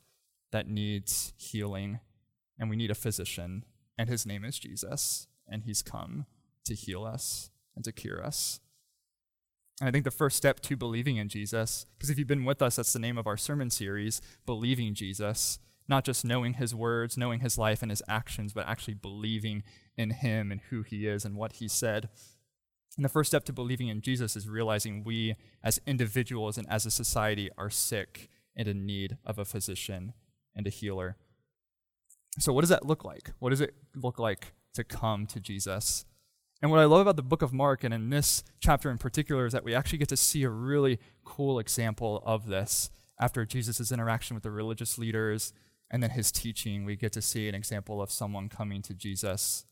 that 0.52 0.68
needs 0.68 1.34
healing, 1.38 2.00
and 2.60 2.70
we 2.70 2.76
need 2.76 2.92
a 2.92 2.96
physician, 2.96 3.66
and 3.98 4.10
his 4.10 4.26
name 4.26 4.46
is 4.46 4.60
Jesus, 4.60 5.28
and 5.52 5.64
he's 5.64 5.82
come 5.82 6.26
to 6.66 6.74
heal 6.74 7.04
us 7.04 7.50
and 7.76 7.84
to 7.86 7.92
cure 7.92 8.24
us. 8.24 8.60
And 9.80 9.88
I 9.88 9.92
think 9.92 10.04
the 10.04 10.12
first 10.12 10.38
step 10.38 10.60
to 10.62 10.78
believing 10.78 11.18
in 11.18 11.28
Jesus, 11.28 11.86
because 11.98 12.10
if 12.10 12.20
you've 12.20 12.28
been 12.28 12.46
with 12.46 12.62
us, 12.62 12.76
that's 12.76 12.94
the 12.94 13.00
name 13.00 13.18
of 13.18 13.26
our 13.26 13.38
sermon 13.38 13.70
series, 13.70 14.22
Believing 14.46 14.94
Jesus, 14.94 15.60
not 15.88 16.06
just 16.06 16.24
knowing 16.24 16.54
his 16.54 16.76
words, 16.76 17.18
knowing 17.18 17.40
his 17.40 17.58
life 17.58 17.82
and 17.82 17.90
his 17.90 18.04
actions, 18.08 18.54
but 18.54 18.68
actually 18.68 18.94
believing 18.94 19.64
in 19.98 20.12
him 20.12 20.52
and 20.52 20.62
who 20.70 20.84
he 20.84 21.08
is 21.08 21.26
and 21.26 21.36
what 21.36 21.54
he 21.54 21.68
said. 21.68 22.10
And 22.96 23.04
the 23.04 23.10
first 23.10 23.30
step 23.30 23.44
to 23.46 23.54
believing 23.54 23.88
in 23.88 24.02
Jesus 24.02 24.36
is 24.36 24.48
realizing 24.48 25.04
we, 25.04 25.36
as 25.64 25.80
individuals 25.88 26.58
and 26.58 26.70
as 26.70 26.86
a 26.86 26.92
society, 26.92 27.50
are 27.58 27.70
sick 27.70 28.30
and 28.56 28.68
in 28.68 28.86
need 28.86 29.18
of 29.26 29.40
a 29.40 29.46
physician 29.46 30.14
and 30.56 30.68
a 30.68 30.70
healer. 30.70 31.18
So, 32.38 32.54
what 32.54 32.62
does 32.62 32.70
that 32.70 32.86
look 32.86 33.04
like? 33.04 33.32
What 33.40 33.50
does 33.50 33.62
it 33.62 33.74
look 33.96 34.20
like 34.20 34.54
to 34.74 34.84
come 34.84 35.26
to 35.28 35.40
Jesus? 35.40 36.06
And 36.62 36.70
what 36.70 36.80
I 36.80 36.86
love 36.86 37.02
about 37.02 37.16
the 37.16 37.24
book 37.24 37.42
of 37.42 37.54
Mark, 37.54 37.84
and 37.84 37.94
in 37.94 38.10
this 38.10 38.44
chapter 38.60 38.92
in 38.92 38.98
particular, 38.98 39.46
is 39.46 39.54
that 39.54 39.64
we 39.64 39.74
actually 39.74 39.98
get 39.98 40.10
to 40.10 40.18
see 40.18 40.44
a 40.44 40.50
really 40.50 41.00
cool 41.24 41.60
example 41.60 42.22
of 42.26 42.48
this 42.48 42.92
after 43.20 43.46
Jesus' 43.46 43.92
interaction 43.92 44.36
with 44.36 44.44
the 44.44 44.52
religious 44.52 44.98
leaders 44.98 45.54
and 45.92 46.02
then 46.02 46.12
his 46.12 46.32
teaching, 46.32 46.86
we 46.86 46.96
get 46.96 47.12
to 47.12 47.22
see 47.22 47.50
an 47.50 47.56
example 47.56 48.02
of 48.02 48.10
someone 48.10 48.48
coming 48.48 48.82
to 48.84 48.94
Jesus. 48.94 49.66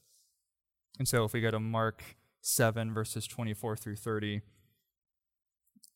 And 0.99 1.07
so 1.07 1.23
if 1.23 1.31
we 1.31 1.39
go 1.39 1.49
to 1.49 1.61
Mark 1.61 2.03
7, 2.41 2.93
verses 2.93 3.25
24 3.25 3.77
through 3.77 3.95
30, 3.95 4.41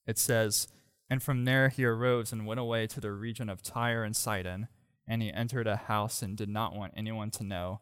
it 0.07 0.17
says, 0.17 0.69
And 1.09 1.21
from 1.21 1.43
there 1.43 1.67
he 1.67 1.83
arose 1.83 2.31
and 2.31 2.47
went 2.47 2.61
away 2.61 2.87
to 2.87 3.01
the 3.01 3.11
region 3.11 3.49
of 3.49 3.61
Tyre 3.61 4.03
and 4.03 4.15
Sidon, 4.15 4.69
and 5.05 5.21
he 5.21 5.31
entered 5.31 5.67
a 5.67 5.75
house 5.75 6.21
and 6.21 6.37
did 6.37 6.49
not 6.49 6.73
want 6.73 6.93
anyone 6.95 7.29
to 7.31 7.43
know, 7.43 7.81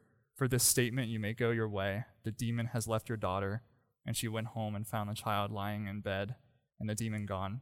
For 0.41 0.47
this 0.47 0.63
statement 0.63 1.09
you 1.09 1.19
may 1.19 1.35
go 1.35 1.51
your 1.51 1.69
way. 1.69 2.05
The 2.23 2.31
demon 2.31 2.69
has 2.73 2.87
left 2.87 3.09
your 3.09 3.17
daughter. 3.19 3.61
And 4.07 4.17
she 4.17 4.27
went 4.27 4.47
home 4.47 4.73
and 4.73 4.87
found 4.87 5.07
the 5.07 5.13
child 5.13 5.51
lying 5.51 5.85
in 5.85 6.01
bed, 6.01 6.33
and 6.79 6.89
the 6.89 6.95
demon 6.95 7.27
gone. 7.27 7.61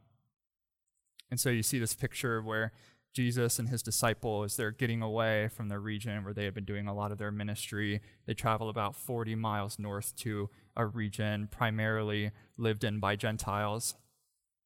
And 1.30 1.38
so 1.38 1.50
you 1.50 1.62
see 1.62 1.78
this 1.78 1.92
picture 1.92 2.40
where 2.40 2.72
Jesus 3.12 3.58
and 3.58 3.68
his 3.68 3.82
disciples, 3.82 4.56
they're 4.56 4.70
getting 4.70 5.02
away 5.02 5.48
from 5.48 5.68
the 5.68 5.78
region 5.78 6.24
where 6.24 6.32
they 6.32 6.46
have 6.46 6.54
been 6.54 6.64
doing 6.64 6.88
a 6.88 6.94
lot 6.94 7.12
of 7.12 7.18
their 7.18 7.30
ministry. 7.30 8.00
They 8.24 8.32
travel 8.32 8.70
about 8.70 8.96
40 8.96 9.34
miles 9.34 9.78
north 9.78 10.16
to 10.20 10.48
a 10.74 10.86
region 10.86 11.48
primarily 11.50 12.30
lived 12.56 12.82
in 12.82 12.98
by 12.98 13.14
Gentiles. 13.14 13.94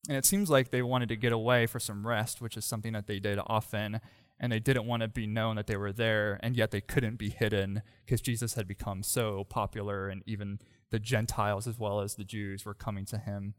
And 0.08 0.16
it 0.16 0.24
seems 0.24 0.48
like 0.48 0.70
they 0.70 0.82
wanted 0.82 1.08
to 1.08 1.16
get 1.16 1.32
away 1.32 1.66
for 1.66 1.80
some 1.80 2.06
rest, 2.06 2.40
which 2.40 2.56
is 2.56 2.64
something 2.64 2.92
that 2.92 3.08
they 3.08 3.18
did 3.18 3.40
often. 3.44 4.00
And 4.40 4.50
they 4.50 4.58
didn't 4.58 4.86
want 4.86 5.02
to 5.02 5.08
be 5.08 5.26
known 5.26 5.56
that 5.56 5.66
they 5.66 5.76
were 5.76 5.92
there, 5.92 6.40
and 6.42 6.56
yet 6.56 6.70
they 6.70 6.80
couldn't 6.80 7.16
be 7.16 7.30
hidden 7.30 7.82
because 8.04 8.20
Jesus 8.20 8.54
had 8.54 8.66
become 8.66 9.02
so 9.02 9.44
popular, 9.44 10.08
and 10.08 10.22
even 10.26 10.58
the 10.90 10.98
Gentiles 10.98 11.66
as 11.66 11.78
well 11.78 12.00
as 12.00 12.14
the 12.14 12.24
Jews 12.24 12.64
were 12.64 12.74
coming 12.74 13.04
to 13.06 13.18
him. 13.18 13.54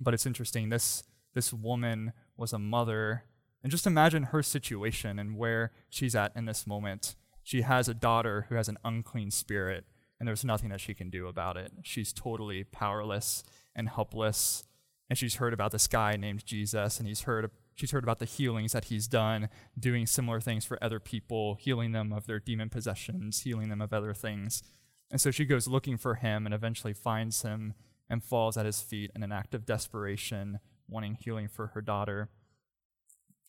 But 0.00 0.12
it's 0.12 0.26
interesting, 0.26 0.68
this, 0.68 1.04
this 1.34 1.52
woman 1.52 2.12
was 2.36 2.52
a 2.52 2.58
mother 2.58 3.24
and 3.64 3.70
just 3.70 3.86
imagine 3.86 4.24
her 4.24 4.42
situation 4.42 5.18
and 5.18 5.38
where 5.38 5.72
she's 5.88 6.14
at 6.14 6.36
in 6.36 6.44
this 6.44 6.66
moment. 6.66 7.14
She 7.42 7.62
has 7.62 7.88
a 7.88 7.94
daughter 7.94 8.44
who 8.48 8.56
has 8.56 8.68
an 8.68 8.76
unclean 8.84 9.30
spirit, 9.30 9.86
and 10.20 10.28
there's 10.28 10.44
nothing 10.44 10.68
that 10.68 10.82
she 10.82 10.92
can 10.92 11.08
do 11.08 11.26
about 11.26 11.56
it. 11.56 11.72
She's 11.82 12.12
totally 12.12 12.64
powerless 12.64 13.42
and 13.74 13.88
helpless. 13.88 14.64
And 15.08 15.18
she's 15.18 15.36
heard 15.36 15.54
about 15.54 15.72
this 15.72 15.86
guy 15.86 16.16
named 16.16 16.44
Jesus, 16.44 16.98
and 16.98 17.08
he's 17.08 17.22
heard 17.22 17.50
she's 17.74 17.90
heard 17.90 18.04
about 18.04 18.18
the 18.18 18.24
healings 18.24 18.72
that 18.72 18.86
he's 18.86 19.06
done, 19.06 19.48
doing 19.78 20.06
similar 20.06 20.40
things 20.40 20.64
for 20.64 20.82
other 20.82 21.00
people, 21.00 21.56
healing 21.56 21.92
them 21.92 22.12
of 22.12 22.26
their 22.26 22.40
demon 22.40 22.68
possessions, 22.68 23.40
healing 23.40 23.68
them 23.68 23.80
of 23.80 23.92
other 23.92 24.14
things. 24.14 24.62
And 25.10 25.20
so 25.20 25.30
she 25.30 25.44
goes 25.44 25.68
looking 25.68 25.96
for 25.96 26.16
him 26.16 26.46
and 26.46 26.54
eventually 26.54 26.92
finds 26.92 27.42
him 27.42 27.74
and 28.08 28.22
falls 28.22 28.56
at 28.56 28.66
his 28.66 28.80
feet 28.80 29.10
in 29.14 29.22
an 29.22 29.32
act 29.32 29.54
of 29.54 29.66
desperation, 29.66 30.58
wanting 30.88 31.16
healing 31.20 31.48
for 31.48 31.68
her 31.68 31.80
daughter. 31.80 32.28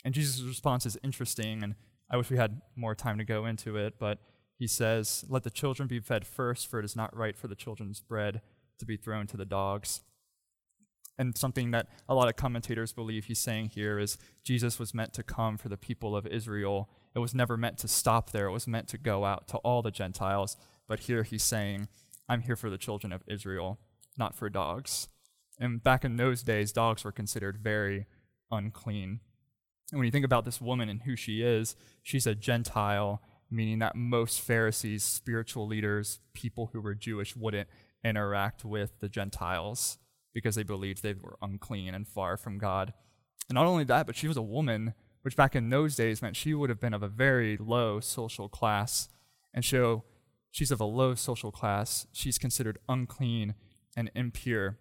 And 0.03 0.13
Jesus' 0.13 0.41
response 0.41 0.85
is 0.85 0.97
interesting, 1.03 1.63
and 1.63 1.75
I 2.09 2.17
wish 2.17 2.29
we 2.29 2.38
had 2.38 2.61
more 2.75 2.95
time 2.95 3.17
to 3.17 3.23
go 3.23 3.45
into 3.45 3.77
it, 3.77 3.95
but 3.99 4.19
he 4.57 4.67
says, 4.67 5.25
Let 5.27 5.43
the 5.43 5.49
children 5.49 5.88
be 5.88 5.99
fed 5.99 6.25
first, 6.25 6.67
for 6.67 6.79
it 6.79 6.85
is 6.85 6.95
not 6.95 7.15
right 7.15 7.35
for 7.35 7.47
the 7.47 7.55
children's 7.55 7.99
bread 7.99 8.41
to 8.79 8.85
be 8.85 8.97
thrown 8.97 9.27
to 9.27 9.38
the 9.38 9.45
dogs. 9.45 10.01
And 11.17 11.38
something 11.38 11.71
that 11.71 11.88
a 12.10 12.15
lot 12.15 12.28
of 12.28 12.36
commentators 12.36 12.91
believe 12.91 13.25
he's 13.25 13.39
saying 13.39 13.69
here 13.69 13.97
is 13.97 14.17
Jesus 14.43 14.78
was 14.78 14.93
meant 14.93 15.13
to 15.13 15.23
come 15.23 15.58
for 15.58 15.69
the 15.69 15.78
people 15.78 16.15
of 16.15 16.28
Israel. 16.28 16.89
It 17.15 17.19
was 17.19 17.34
never 17.34 17.56
meant 17.56 17.78
to 17.80 17.88
stop 17.88 18.32
there, 18.32 18.47
it 18.47 18.51
was 18.51 18.67
meant 18.67 18.88
to 18.89 18.97
go 18.97 19.23
out 19.23 19.47
to 19.49 19.58
all 19.58 19.82
the 19.82 19.91
Gentiles. 19.91 20.58
But 20.88 21.01
here 21.01 21.23
he's 21.23 21.43
saying, 21.43 21.88
I'm 22.28 22.41
here 22.41 22.56
for 22.56 22.69
the 22.69 22.78
children 22.78 23.13
of 23.13 23.23
Israel, 23.28 23.80
not 24.17 24.36
for 24.36 24.49
dogs. 24.49 25.08
And 25.60 25.82
back 25.82 26.04
in 26.04 26.17
those 26.17 26.43
days, 26.43 26.71
dogs 26.71 27.04
were 27.04 27.12
considered 27.12 27.58
very 27.58 28.08
unclean. 28.51 29.21
And 29.91 29.99
when 29.99 30.06
you 30.06 30.12
think 30.12 30.25
about 30.25 30.45
this 30.45 30.60
woman 30.60 30.89
and 30.89 31.04
who 31.04 31.15
she 31.15 31.41
is, 31.41 31.75
she's 32.04 32.28
a 32.28 32.36
Gentile, 32.36 33.21
meaning 33.49 33.80
that 33.80 33.95
most 33.95 34.41
Pharisees, 34.41 35.04
spiritual 35.04 35.65
leaders, 35.65 36.19
people 36.34 36.71
who 36.73 36.82
were 36.82 36.95
Jewish, 36.95 37.36
wouldn't 37.36 37.69
interact 38.04 38.65
with 38.65 38.99
the 38.99 39.10
Gentiles 39.10 39.97
because 40.36 40.56
they 40.56 40.63
believed 40.63 41.02
they 41.02 41.13
were 41.13 41.38
unclean 41.41 41.95
and 41.95 42.08
far 42.08 42.36
from 42.36 42.60
God. 42.60 42.93
And 43.48 43.56
not 43.56 43.65
only 43.65 43.86
that, 43.86 44.06
but 44.06 44.17
she 44.17 44.28
was 44.28 44.38
a 44.38 44.41
woman, 44.43 44.93
which 45.21 45.38
back 45.38 45.56
in 45.56 45.69
those 45.69 45.95
days 45.95 46.21
meant 46.21 46.36
she 46.36 46.54
would 46.54 46.69
have 46.69 46.80
been 46.80 46.93
of 46.93 47.02
a 47.02 47.08
very 47.08 47.58
low 47.58 48.02
social 48.02 48.50
class. 48.50 49.08
And 49.54 49.63
so 49.63 50.04
she's 50.52 50.71
of 50.71 50.82
a 50.82 50.86
low 50.86 51.15
social 51.15 51.52
class. 51.52 52.06
She's 52.12 52.38
considered 52.38 52.78
unclean 52.89 53.56
and 53.95 54.12
impure. 54.13 54.78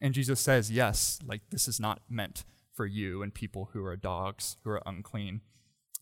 And 0.00 0.14
Jesus 0.14 0.40
says, 0.40 0.70
yes, 0.70 1.18
like 1.24 1.42
this 1.50 1.68
is 1.68 1.78
not 1.78 2.00
meant 2.08 2.44
for 2.72 2.86
you 2.86 3.22
and 3.22 3.34
people 3.34 3.70
who 3.74 3.84
are 3.84 3.96
dogs, 3.96 4.56
who 4.64 4.70
are 4.70 4.82
unclean. 4.86 5.42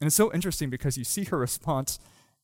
And 0.01 0.07
it's 0.07 0.17
so 0.17 0.33
interesting 0.33 0.71
because 0.71 0.97
you 0.97 1.05
see 1.05 1.25
her 1.25 1.37
response, 1.37 1.99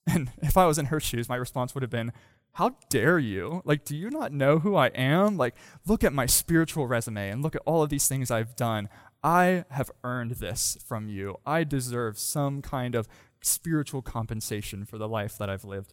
and 0.08 0.32
if 0.42 0.56
I 0.56 0.66
was 0.66 0.76
in 0.76 0.86
her 0.86 0.98
shoes, 0.98 1.28
my 1.28 1.36
response 1.36 1.72
would 1.74 1.82
have 1.82 1.90
been, 1.90 2.12
How 2.56 2.70
dare 2.88 3.18
you? 3.18 3.60
Like, 3.66 3.84
do 3.84 3.94
you 3.94 4.08
not 4.08 4.32
know 4.32 4.60
who 4.60 4.76
I 4.76 4.86
am? 4.86 5.36
Like, 5.36 5.54
look 5.86 6.02
at 6.02 6.14
my 6.14 6.24
spiritual 6.24 6.86
resume 6.86 7.28
and 7.28 7.42
look 7.42 7.54
at 7.54 7.60
all 7.66 7.82
of 7.82 7.90
these 7.90 8.08
things 8.08 8.30
I've 8.30 8.56
done. 8.56 8.88
I 9.22 9.66
have 9.68 9.90
earned 10.02 10.36
this 10.36 10.78
from 10.82 11.10
you. 11.10 11.36
I 11.44 11.64
deserve 11.64 12.18
some 12.18 12.62
kind 12.62 12.94
of 12.94 13.08
spiritual 13.42 14.00
compensation 14.00 14.86
for 14.86 14.96
the 14.96 15.06
life 15.06 15.36
that 15.36 15.50
I've 15.50 15.66
lived. 15.66 15.92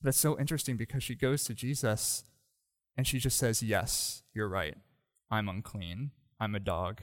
That's 0.00 0.20
so 0.20 0.38
interesting 0.38 0.76
because 0.76 1.02
she 1.02 1.16
goes 1.16 1.42
to 1.46 1.54
Jesus 1.54 2.22
and 2.96 3.04
she 3.04 3.18
just 3.18 3.36
says, 3.36 3.60
Yes, 3.60 4.22
you're 4.32 4.48
right. 4.48 4.76
I'm 5.32 5.48
unclean. 5.48 6.12
I'm 6.38 6.54
a 6.54 6.60
dog. 6.60 7.00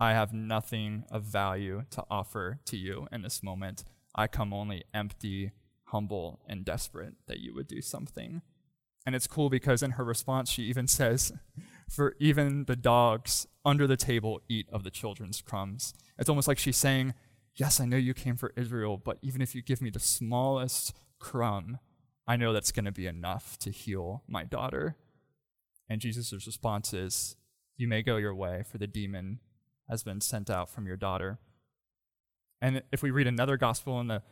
I 0.00 0.14
have 0.14 0.32
nothing 0.32 1.04
of 1.12 1.22
value 1.22 1.84
to 1.90 2.02
offer 2.10 2.58
to 2.64 2.76
you 2.76 3.06
in 3.12 3.22
this 3.22 3.40
moment. 3.40 3.84
I 4.16 4.26
come 4.26 4.52
only 4.52 4.82
empty, 4.92 5.52
humble, 5.90 6.40
and 6.46 6.64
desperate 6.64 7.14
that 7.26 7.40
you 7.40 7.54
would 7.54 7.66
do 7.66 7.80
something. 7.80 8.42
And 9.06 9.14
it's 9.14 9.26
cool 9.26 9.48
because 9.48 9.82
in 9.82 9.92
her 9.92 10.04
response, 10.04 10.50
she 10.50 10.64
even 10.64 10.86
says, 10.86 11.32
For 11.88 12.14
even 12.20 12.64
the 12.64 12.76
dogs 12.76 13.46
under 13.64 13.86
the 13.86 13.96
table 13.96 14.42
eat 14.48 14.68
of 14.70 14.84
the 14.84 14.90
children's 14.90 15.40
crumbs. 15.40 15.94
It's 16.18 16.28
almost 16.28 16.48
like 16.48 16.58
she's 16.58 16.76
saying, 16.76 17.14
Yes, 17.54 17.80
I 17.80 17.86
know 17.86 17.96
you 17.96 18.14
came 18.14 18.36
for 18.36 18.52
Israel, 18.56 18.96
but 19.02 19.18
even 19.22 19.42
if 19.42 19.54
you 19.54 19.62
give 19.62 19.82
me 19.82 19.90
the 19.90 19.98
smallest 19.98 20.94
crumb, 21.18 21.78
I 22.26 22.36
know 22.36 22.52
that's 22.52 22.70
going 22.70 22.84
to 22.84 22.92
be 22.92 23.06
enough 23.06 23.58
to 23.60 23.70
heal 23.70 24.22
my 24.28 24.44
daughter. 24.44 24.96
And 25.88 26.00
Jesus' 26.00 26.32
response 26.46 26.92
is, 26.92 27.36
You 27.76 27.88
may 27.88 28.02
go 28.02 28.16
your 28.16 28.34
way, 28.34 28.62
for 28.70 28.78
the 28.78 28.86
demon 28.86 29.40
has 29.88 30.02
been 30.02 30.20
sent 30.20 30.50
out 30.50 30.68
from 30.68 30.86
your 30.86 30.96
daughter. 30.96 31.38
And 32.60 32.82
if 32.92 33.02
we 33.02 33.10
read 33.10 33.26
another 33.26 33.56
gospel 33.56 34.00
in 34.00 34.08
the 34.08 34.22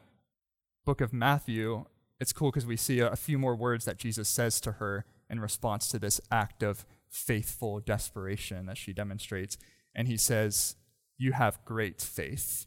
book 0.86 1.00
of 1.00 1.12
Matthew, 1.12 1.84
it's 2.18 2.32
cool 2.32 2.50
because 2.50 2.64
we 2.64 2.76
see 2.76 3.00
a, 3.00 3.08
a, 3.08 3.16
few 3.16 3.38
more 3.38 3.56
words 3.56 3.84
that 3.84 3.98
Jesus 3.98 4.28
says 4.28 4.60
to 4.62 4.72
her 4.72 5.04
in 5.28 5.40
response 5.40 5.88
to 5.88 5.98
this 5.98 6.20
act 6.30 6.62
of 6.62 6.86
faithful 7.10 7.80
desperation 7.80 8.66
that 8.66 8.78
she 8.78 8.92
demonstrates. 8.92 9.58
And 9.94 10.08
he 10.08 10.16
says, 10.16 10.76
You 11.18 11.32
have 11.32 11.64
great 11.64 12.00
faith. 12.00 12.66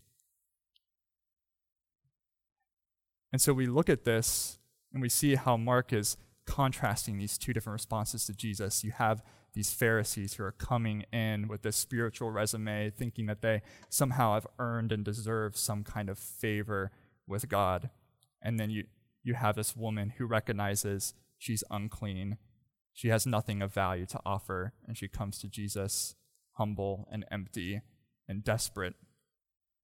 And 3.31 3.41
so 3.41 3.53
we 3.53 3.65
look 3.65 3.89
at 3.89 4.03
this 4.03 4.59
and 4.91 5.01
we 5.01 5.09
see 5.09 5.35
how 5.35 5.55
Mark 5.55 5.93
is 5.93 6.17
contrasting 6.45 7.17
these 7.17 7.37
two 7.37 7.53
different 7.53 7.75
responses 7.75 8.25
to 8.25 8.33
Jesus. 8.33 8.83
You 8.83 8.91
have 8.91 9.23
these 9.53 9.71
Pharisees 9.71 10.33
who 10.33 10.43
are 10.43 10.51
coming 10.51 11.05
in 11.13 11.47
with 11.47 11.61
this 11.61 11.75
spiritual 11.75 12.31
resume, 12.31 12.89
thinking 12.89 13.27
that 13.27 13.41
they 13.41 13.61
somehow 13.87 14.33
have 14.33 14.47
earned 14.57 14.91
and 14.91 15.05
deserve 15.05 15.55
some 15.55 15.83
kind 15.83 16.09
of 16.09 16.17
favor 16.17 16.91
with 17.27 17.47
God. 17.47 17.89
And 18.41 18.59
then 18.59 18.69
you, 18.69 18.85
you 19.23 19.33
have 19.33 19.55
this 19.55 19.75
woman 19.75 20.13
who 20.17 20.25
recognizes 20.25 21.13
she's 21.37 21.63
unclean. 21.69 22.37
She 22.93 23.09
has 23.09 23.25
nothing 23.25 23.61
of 23.61 23.73
value 23.73 24.05
to 24.07 24.19
offer, 24.25 24.73
and 24.87 24.97
she 24.97 25.07
comes 25.07 25.39
to 25.39 25.47
Jesus 25.47 26.15
humble 26.53 27.07
and 27.11 27.25
empty 27.31 27.81
and 28.27 28.43
desperate. 28.43 28.95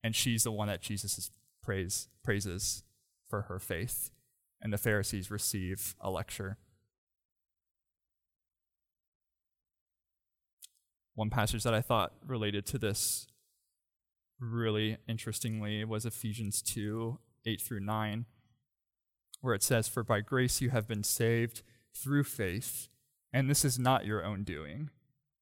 And 0.03 0.15
she's 0.15 0.43
the 0.43 0.51
one 0.51 0.67
that 0.67 0.81
Jesus 0.81 1.31
praise, 1.63 2.09
praises 2.23 2.83
for 3.29 3.43
her 3.43 3.59
faith. 3.59 4.11
And 4.61 4.71
the 4.71 4.77
Pharisees 4.77 5.31
receive 5.31 5.95
a 5.99 6.09
lecture. 6.09 6.57
One 11.15 11.29
passage 11.29 11.63
that 11.63 11.73
I 11.73 11.81
thought 11.81 12.13
related 12.25 12.65
to 12.67 12.77
this 12.77 13.27
really 14.39 14.97
interestingly 15.07 15.85
was 15.85 16.05
Ephesians 16.05 16.61
2 16.61 17.19
8 17.47 17.61
through 17.61 17.79
9, 17.79 18.25
where 19.45 19.53
it 19.53 19.63
says, 19.63 19.87
For 19.87 20.03
by 20.03 20.21
grace 20.21 20.59
you 20.59 20.71
have 20.71 20.87
been 20.87 21.03
saved 21.03 21.61
through 21.93 22.23
faith, 22.23 22.89
and 23.31 23.49
this 23.49 23.63
is 23.63 23.79
not 23.79 24.05
your 24.05 24.25
own 24.25 24.43
doing. 24.43 24.89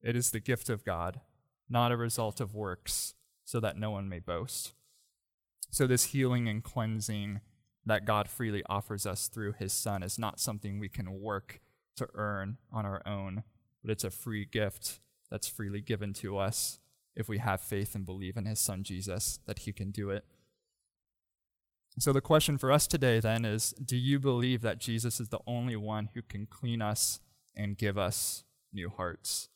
It 0.01 0.15
is 0.15 0.31
the 0.31 0.39
gift 0.39 0.69
of 0.69 0.83
God, 0.83 1.21
not 1.69 1.91
a 1.91 1.97
result 1.97 2.41
of 2.41 2.53
works, 2.53 3.15
so 3.45 3.59
that 3.59 3.77
no 3.77 3.91
one 3.91 4.09
may 4.09 4.19
boast. 4.19 4.73
So, 5.71 5.87
this 5.87 6.05
healing 6.05 6.47
and 6.47 6.63
cleansing 6.63 7.41
that 7.85 8.05
God 8.05 8.27
freely 8.27 8.63
offers 8.69 9.05
us 9.05 9.27
through 9.27 9.53
his 9.53 9.73
Son 9.73 10.03
is 10.03 10.19
not 10.19 10.39
something 10.39 10.79
we 10.79 10.89
can 10.89 11.19
work 11.19 11.61
to 11.95 12.07
earn 12.13 12.57
on 12.71 12.85
our 12.85 13.01
own, 13.05 13.43
but 13.81 13.91
it's 13.91 14.03
a 14.03 14.09
free 14.09 14.45
gift 14.45 14.99
that's 15.31 15.47
freely 15.47 15.81
given 15.81 16.13
to 16.13 16.37
us 16.37 16.79
if 17.15 17.27
we 17.27 17.37
have 17.37 17.61
faith 17.61 17.95
and 17.95 18.05
believe 18.05 18.37
in 18.37 18.45
his 18.45 18.59
son 18.59 18.83
Jesus 18.83 19.39
that 19.45 19.59
he 19.59 19.73
can 19.73 19.91
do 19.91 20.09
it. 20.09 20.25
So 21.99 22.11
the 22.11 22.21
question 22.21 22.57
for 22.57 22.71
us 22.71 22.87
today 22.87 23.19
then 23.19 23.45
is 23.45 23.71
do 23.83 23.95
you 23.95 24.19
believe 24.19 24.61
that 24.61 24.79
Jesus 24.79 25.19
is 25.19 25.29
the 25.29 25.39
only 25.45 25.75
one 25.75 26.09
who 26.13 26.21
can 26.21 26.47
clean 26.47 26.81
us 26.81 27.19
and 27.55 27.77
give 27.77 27.97
us 27.97 28.43
new 28.71 28.89
hearts? 28.89 29.49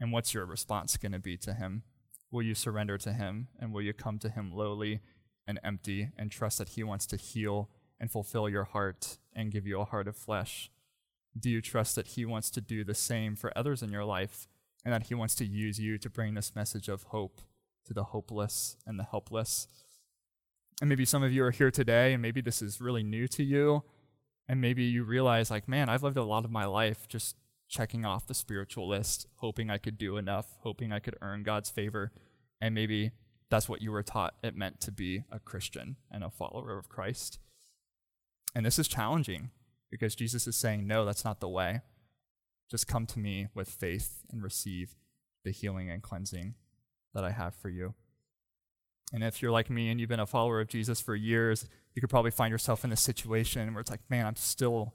And 0.00 0.12
what's 0.12 0.32
your 0.32 0.46
response 0.46 0.96
going 0.96 1.12
to 1.12 1.18
be 1.18 1.36
to 1.38 1.52
him? 1.52 1.82
Will 2.30 2.42
you 2.42 2.54
surrender 2.54 2.96
to 2.98 3.12
him 3.12 3.48
and 3.58 3.72
will 3.72 3.82
you 3.82 3.92
come 3.92 4.18
to 4.20 4.30
him 4.30 4.52
lowly 4.52 5.00
and 5.46 5.60
empty 5.62 6.10
and 6.16 6.30
trust 6.30 6.58
that 6.58 6.70
he 6.70 6.82
wants 6.82 7.06
to 7.06 7.16
heal 7.16 7.68
and 8.00 8.10
fulfill 8.10 8.48
your 8.48 8.64
heart 8.64 9.18
and 9.34 9.52
give 9.52 9.66
you 9.66 9.80
a 9.80 9.84
heart 9.84 10.08
of 10.08 10.16
flesh? 10.16 10.70
Do 11.38 11.50
you 11.50 11.60
trust 11.60 11.94
that 11.96 12.08
he 12.08 12.24
wants 12.24 12.50
to 12.52 12.60
do 12.60 12.84
the 12.84 12.94
same 12.94 13.36
for 13.36 13.56
others 13.56 13.82
in 13.82 13.92
your 13.92 14.04
life 14.04 14.48
and 14.84 14.94
that 14.94 15.04
He 15.04 15.14
wants 15.14 15.34
to 15.36 15.44
use 15.44 15.78
you 15.78 15.98
to 15.98 16.10
bring 16.10 16.34
this 16.34 16.54
message 16.54 16.88
of 16.88 17.04
hope 17.04 17.40
to 17.86 17.94
the 17.94 18.04
hopeless 18.04 18.76
and 18.86 18.98
the 18.98 19.04
helpless. 19.04 19.68
And 20.80 20.88
maybe 20.88 21.04
some 21.04 21.22
of 21.22 21.32
you 21.32 21.44
are 21.44 21.50
here 21.50 21.70
today, 21.70 22.12
and 22.12 22.22
maybe 22.22 22.40
this 22.40 22.62
is 22.62 22.80
really 22.80 23.02
new 23.02 23.28
to 23.28 23.42
you, 23.42 23.84
and 24.48 24.60
maybe 24.60 24.82
you 24.82 25.04
realize, 25.04 25.50
like, 25.50 25.68
man, 25.68 25.88
I've 25.88 26.02
lived 26.02 26.16
a 26.16 26.24
lot 26.24 26.44
of 26.44 26.50
my 26.50 26.64
life 26.64 27.06
just 27.06 27.36
checking 27.68 28.04
off 28.04 28.26
the 28.26 28.34
spiritual 28.34 28.88
list, 28.88 29.26
hoping 29.36 29.70
I 29.70 29.78
could 29.78 29.98
do 29.98 30.16
enough, 30.16 30.56
hoping 30.62 30.92
I 30.92 30.98
could 30.98 31.16
earn 31.20 31.42
God's 31.42 31.70
favor, 31.70 32.12
and 32.60 32.74
maybe 32.74 33.12
that's 33.50 33.68
what 33.68 33.82
you 33.82 33.92
were 33.92 34.02
taught 34.02 34.34
it 34.42 34.56
meant 34.56 34.80
to 34.80 34.92
be 34.92 35.24
a 35.30 35.38
Christian 35.38 35.96
and 36.10 36.24
a 36.24 36.30
follower 36.30 36.78
of 36.78 36.88
Christ. 36.88 37.38
And 38.54 38.64
this 38.64 38.78
is 38.78 38.88
challenging 38.88 39.50
because 39.90 40.14
Jesus 40.14 40.46
is 40.46 40.56
saying, 40.56 40.86
no, 40.86 41.04
that's 41.04 41.24
not 41.24 41.40
the 41.40 41.48
way. 41.48 41.80
Just 42.70 42.88
come 42.88 43.06
to 43.06 43.18
me 43.18 43.48
with 43.54 43.68
faith 43.68 44.22
and 44.30 44.42
receive 44.42 44.94
the 45.44 45.50
healing 45.50 45.90
and 45.90 46.02
cleansing 46.02 46.54
that 47.12 47.24
I 47.24 47.32
have 47.32 47.54
for 47.54 47.68
you. 47.68 47.94
And 49.12 49.24
if 49.24 49.42
you're 49.42 49.50
like 49.50 49.70
me 49.70 49.90
and 49.90 49.98
you've 49.98 50.08
been 50.08 50.20
a 50.20 50.26
follower 50.26 50.60
of 50.60 50.68
Jesus 50.68 51.00
for 51.00 51.14
years, 51.14 51.66
you 51.94 52.00
could 52.00 52.10
probably 52.10 52.30
find 52.30 52.52
yourself 52.52 52.84
in 52.84 52.92
a 52.92 52.96
situation 52.96 53.74
where 53.74 53.80
it's 53.80 53.90
like, 53.90 54.08
man, 54.08 54.26
I'm 54.26 54.36
still 54.36 54.94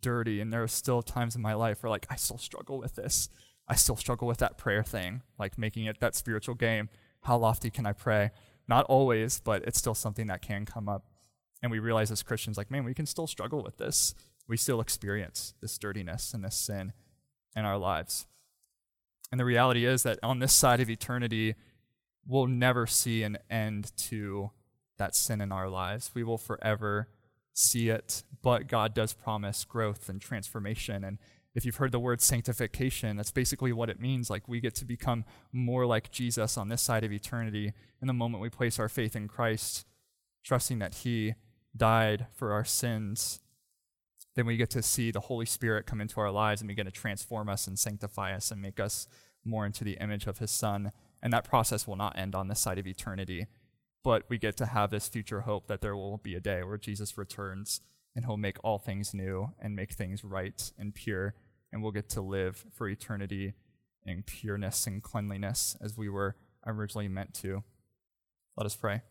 dirty. 0.00 0.40
And 0.40 0.52
there 0.52 0.62
are 0.62 0.68
still 0.68 1.02
times 1.02 1.36
in 1.36 1.42
my 1.42 1.54
life 1.54 1.82
where, 1.82 1.90
like, 1.90 2.06
I 2.08 2.16
still 2.16 2.38
struggle 2.38 2.78
with 2.78 2.94
this. 2.94 3.28
I 3.68 3.74
still 3.74 3.96
struggle 3.96 4.26
with 4.26 4.38
that 4.38 4.58
prayer 4.58 4.82
thing, 4.82 5.22
like 5.38 5.58
making 5.58 5.84
it 5.84 6.00
that 6.00 6.14
spiritual 6.14 6.54
game. 6.54 6.88
How 7.22 7.36
lofty 7.36 7.70
can 7.70 7.86
I 7.86 7.92
pray? 7.92 8.30
Not 8.68 8.86
always, 8.86 9.40
but 9.40 9.62
it's 9.64 9.78
still 9.78 9.94
something 9.94 10.26
that 10.28 10.42
can 10.42 10.64
come 10.64 10.88
up. 10.88 11.06
And 11.62 11.70
we 11.70 11.78
realize 11.78 12.10
as 12.10 12.22
Christians, 12.22 12.56
like, 12.56 12.70
man, 12.70 12.84
we 12.84 12.94
can 12.94 13.06
still 13.06 13.26
struggle 13.26 13.62
with 13.62 13.76
this. 13.76 14.14
We 14.48 14.56
still 14.56 14.80
experience 14.80 15.54
this 15.60 15.78
dirtiness 15.78 16.34
and 16.34 16.44
this 16.44 16.56
sin 16.56 16.92
in 17.54 17.64
our 17.64 17.78
lives. 17.78 18.26
And 19.30 19.38
the 19.38 19.44
reality 19.44 19.84
is 19.84 20.02
that 20.02 20.18
on 20.22 20.40
this 20.40 20.52
side 20.52 20.80
of 20.80 20.90
eternity, 20.90 21.54
we'll 22.26 22.46
never 22.46 22.86
see 22.86 23.22
an 23.22 23.38
end 23.50 23.92
to 23.96 24.50
that 24.98 25.14
sin 25.14 25.40
in 25.40 25.52
our 25.52 25.68
lives. 25.68 26.10
We 26.14 26.24
will 26.24 26.38
forever 26.38 27.08
see 27.52 27.88
it, 27.88 28.22
but 28.42 28.68
God 28.68 28.94
does 28.94 29.12
promise 29.12 29.64
growth 29.64 30.08
and 30.08 30.20
transformation. 30.20 31.04
And 31.04 31.18
if 31.54 31.64
you've 31.64 31.76
heard 31.76 31.92
the 31.92 31.98
word 31.98 32.20
sanctification, 32.20 33.16
that's 33.16 33.32
basically 33.32 33.72
what 33.72 33.90
it 33.90 34.00
means. 34.00 34.30
Like 34.30 34.48
we 34.48 34.60
get 34.60 34.74
to 34.76 34.84
become 34.84 35.24
more 35.52 35.84
like 35.84 36.10
Jesus 36.10 36.56
on 36.56 36.68
this 36.68 36.82
side 36.82 37.04
of 37.04 37.12
eternity 37.12 37.72
in 38.00 38.06
the 38.06 38.12
moment 38.12 38.42
we 38.42 38.48
place 38.48 38.78
our 38.78 38.88
faith 38.88 39.14
in 39.14 39.28
Christ, 39.28 39.84
trusting 40.44 40.78
that 40.78 40.96
He 40.96 41.34
died 41.76 42.26
for 42.34 42.52
our 42.52 42.64
sins 42.64 43.40
then 44.34 44.46
we 44.46 44.56
get 44.56 44.70
to 44.70 44.82
see 44.82 45.10
the 45.10 45.20
Holy 45.20 45.46
Spirit 45.46 45.86
come 45.86 46.00
into 46.00 46.20
our 46.20 46.30
lives 46.30 46.60
and 46.60 46.68
begin 46.68 46.86
to 46.86 46.92
transform 46.92 47.48
us 47.48 47.66
and 47.66 47.78
sanctify 47.78 48.34
us 48.34 48.50
and 48.50 48.62
make 48.62 48.80
us 48.80 49.06
more 49.44 49.66
into 49.66 49.84
the 49.84 49.98
image 50.00 50.26
of 50.26 50.38
His 50.38 50.50
Son. 50.50 50.92
And 51.22 51.32
that 51.32 51.44
process 51.44 51.86
will 51.86 51.96
not 51.96 52.18
end 52.18 52.34
on 52.34 52.48
this 52.48 52.60
side 52.60 52.78
of 52.78 52.86
eternity, 52.86 53.46
but 54.02 54.24
we 54.28 54.38
get 54.38 54.56
to 54.56 54.66
have 54.66 54.90
this 54.90 55.08
future 55.08 55.42
hope 55.42 55.68
that 55.68 55.80
there 55.80 55.96
will 55.96 56.18
be 56.18 56.34
a 56.34 56.40
day 56.40 56.62
where 56.62 56.78
Jesus 56.78 57.16
returns 57.16 57.80
and 58.14 58.24
He'll 58.24 58.36
make 58.36 58.58
all 58.64 58.78
things 58.78 59.14
new 59.14 59.52
and 59.60 59.76
make 59.76 59.92
things 59.92 60.24
right 60.24 60.72
and 60.78 60.94
pure, 60.94 61.34
and 61.72 61.82
we'll 61.82 61.92
get 61.92 62.08
to 62.10 62.20
live 62.20 62.64
for 62.72 62.88
eternity 62.88 63.54
in 64.04 64.22
pureness 64.22 64.86
and 64.86 65.02
cleanliness 65.02 65.76
as 65.80 65.96
we 65.96 66.08
were 66.08 66.36
originally 66.66 67.08
meant 67.08 67.34
to. 67.34 67.62
Let 68.56 68.66
us 68.66 68.76
pray. 68.76 69.02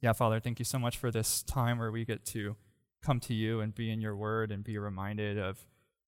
Yeah, 0.00 0.12
Father, 0.12 0.40
thank 0.40 0.58
you 0.58 0.64
so 0.64 0.78
much 0.78 0.96
for 0.96 1.10
this 1.10 1.42
time 1.42 1.78
where 1.78 1.90
we 1.90 2.04
get 2.04 2.24
to 2.26 2.56
come 3.02 3.20
to 3.20 3.34
you 3.34 3.60
and 3.60 3.74
be 3.74 3.90
in 3.90 4.00
your 4.00 4.16
word 4.16 4.52
and 4.52 4.62
be 4.62 4.78
reminded 4.78 5.38
of 5.38 5.58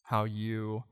how 0.02 0.24
you 0.24 0.84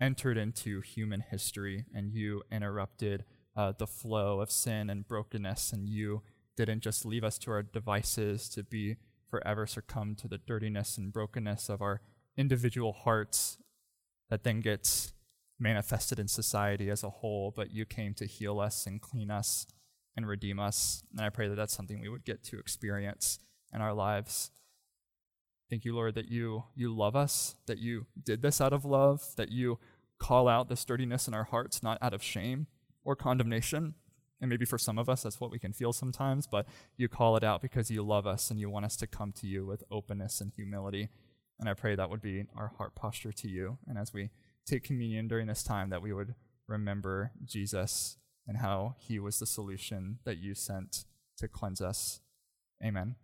entered 0.00 0.36
into 0.36 0.80
human 0.80 1.20
history 1.20 1.84
and 1.94 2.12
you 2.12 2.42
interrupted 2.50 3.24
uh, 3.56 3.72
the 3.76 3.86
flow 3.86 4.40
of 4.40 4.50
sin 4.50 4.90
and 4.90 5.08
brokenness, 5.08 5.72
and 5.72 5.88
you 5.88 6.22
didn't 6.56 6.82
just 6.82 7.04
leave 7.04 7.24
us 7.24 7.38
to 7.38 7.50
our 7.50 7.62
devices 7.62 8.48
to 8.50 8.62
be 8.62 8.96
forever 9.30 9.66
succumb 9.66 10.14
to 10.14 10.28
the 10.28 10.38
dirtiness 10.38 10.98
and 10.98 11.12
brokenness 11.12 11.68
of 11.68 11.80
our 11.80 12.00
individual 12.36 12.92
hearts 12.92 13.58
that 14.30 14.44
then 14.44 14.60
gets 14.60 15.12
manifested 15.58 16.18
in 16.18 16.28
society 16.28 16.90
as 16.90 17.02
a 17.02 17.10
whole, 17.10 17.52
but 17.54 17.72
you 17.72 17.86
came 17.86 18.12
to 18.14 18.26
heal 18.26 18.60
us 18.60 18.86
and 18.86 19.00
clean 19.00 19.30
us 19.30 19.66
and 20.16 20.26
redeem 20.26 20.58
us. 20.58 21.02
And 21.16 21.24
I 21.24 21.30
pray 21.30 21.48
that 21.48 21.54
that's 21.54 21.74
something 21.74 22.00
we 22.00 22.08
would 22.08 22.24
get 22.24 22.42
to 22.44 22.58
experience 22.58 23.38
in 23.72 23.80
our 23.80 23.94
lives. 23.94 24.50
Thank 25.68 25.84
you, 25.84 25.94
Lord, 25.94 26.14
that 26.14 26.28
you 26.28 26.64
you 26.74 26.94
love 26.94 27.16
us, 27.16 27.56
that 27.66 27.78
you 27.78 28.06
did 28.22 28.42
this 28.42 28.60
out 28.60 28.72
of 28.72 28.84
love, 28.84 29.34
that 29.36 29.50
you 29.50 29.78
call 30.18 30.48
out 30.48 30.68
the 30.68 30.76
sturdiness 30.76 31.28
in 31.28 31.34
our 31.34 31.44
hearts 31.44 31.82
not 31.82 31.98
out 32.00 32.14
of 32.14 32.22
shame 32.22 32.66
or 33.04 33.16
condemnation. 33.16 33.94
And 34.40 34.50
maybe 34.50 34.64
for 34.64 34.78
some 34.78 34.98
of 34.98 35.08
us 35.08 35.22
that's 35.22 35.40
what 35.40 35.50
we 35.50 35.58
can 35.58 35.72
feel 35.72 35.92
sometimes, 35.92 36.46
but 36.46 36.66
you 36.96 37.08
call 37.08 37.36
it 37.36 37.44
out 37.44 37.62
because 37.62 37.90
you 37.90 38.02
love 38.02 38.26
us 38.26 38.50
and 38.50 38.60
you 38.60 38.70
want 38.70 38.84
us 38.84 38.96
to 38.96 39.06
come 39.06 39.32
to 39.32 39.46
you 39.46 39.66
with 39.66 39.82
openness 39.90 40.40
and 40.40 40.52
humility. 40.54 41.08
And 41.58 41.68
I 41.68 41.74
pray 41.74 41.94
that 41.94 42.10
would 42.10 42.22
be 42.22 42.44
our 42.54 42.72
heart 42.76 42.94
posture 42.94 43.32
to 43.32 43.48
you. 43.48 43.78
And 43.86 43.98
as 43.98 44.12
we 44.12 44.30
take 44.66 44.84
communion 44.84 45.26
during 45.26 45.46
this 45.46 45.62
time, 45.62 45.90
that 45.90 46.02
we 46.02 46.12
would 46.12 46.34
remember 46.68 47.32
Jesus 47.44 48.18
and 48.46 48.58
how 48.58 48.96
he 48.98 49.18
was 49.18 49.38
the 49.38 49.46
solution 49.46 50.18
that 50.24 50.36
you 50.36 50.54
sent 50.54 51.04
to 51.38 51.48
cleanse 51.48 51.80
us. 51.80 52.20
Amen. 52.84 53.16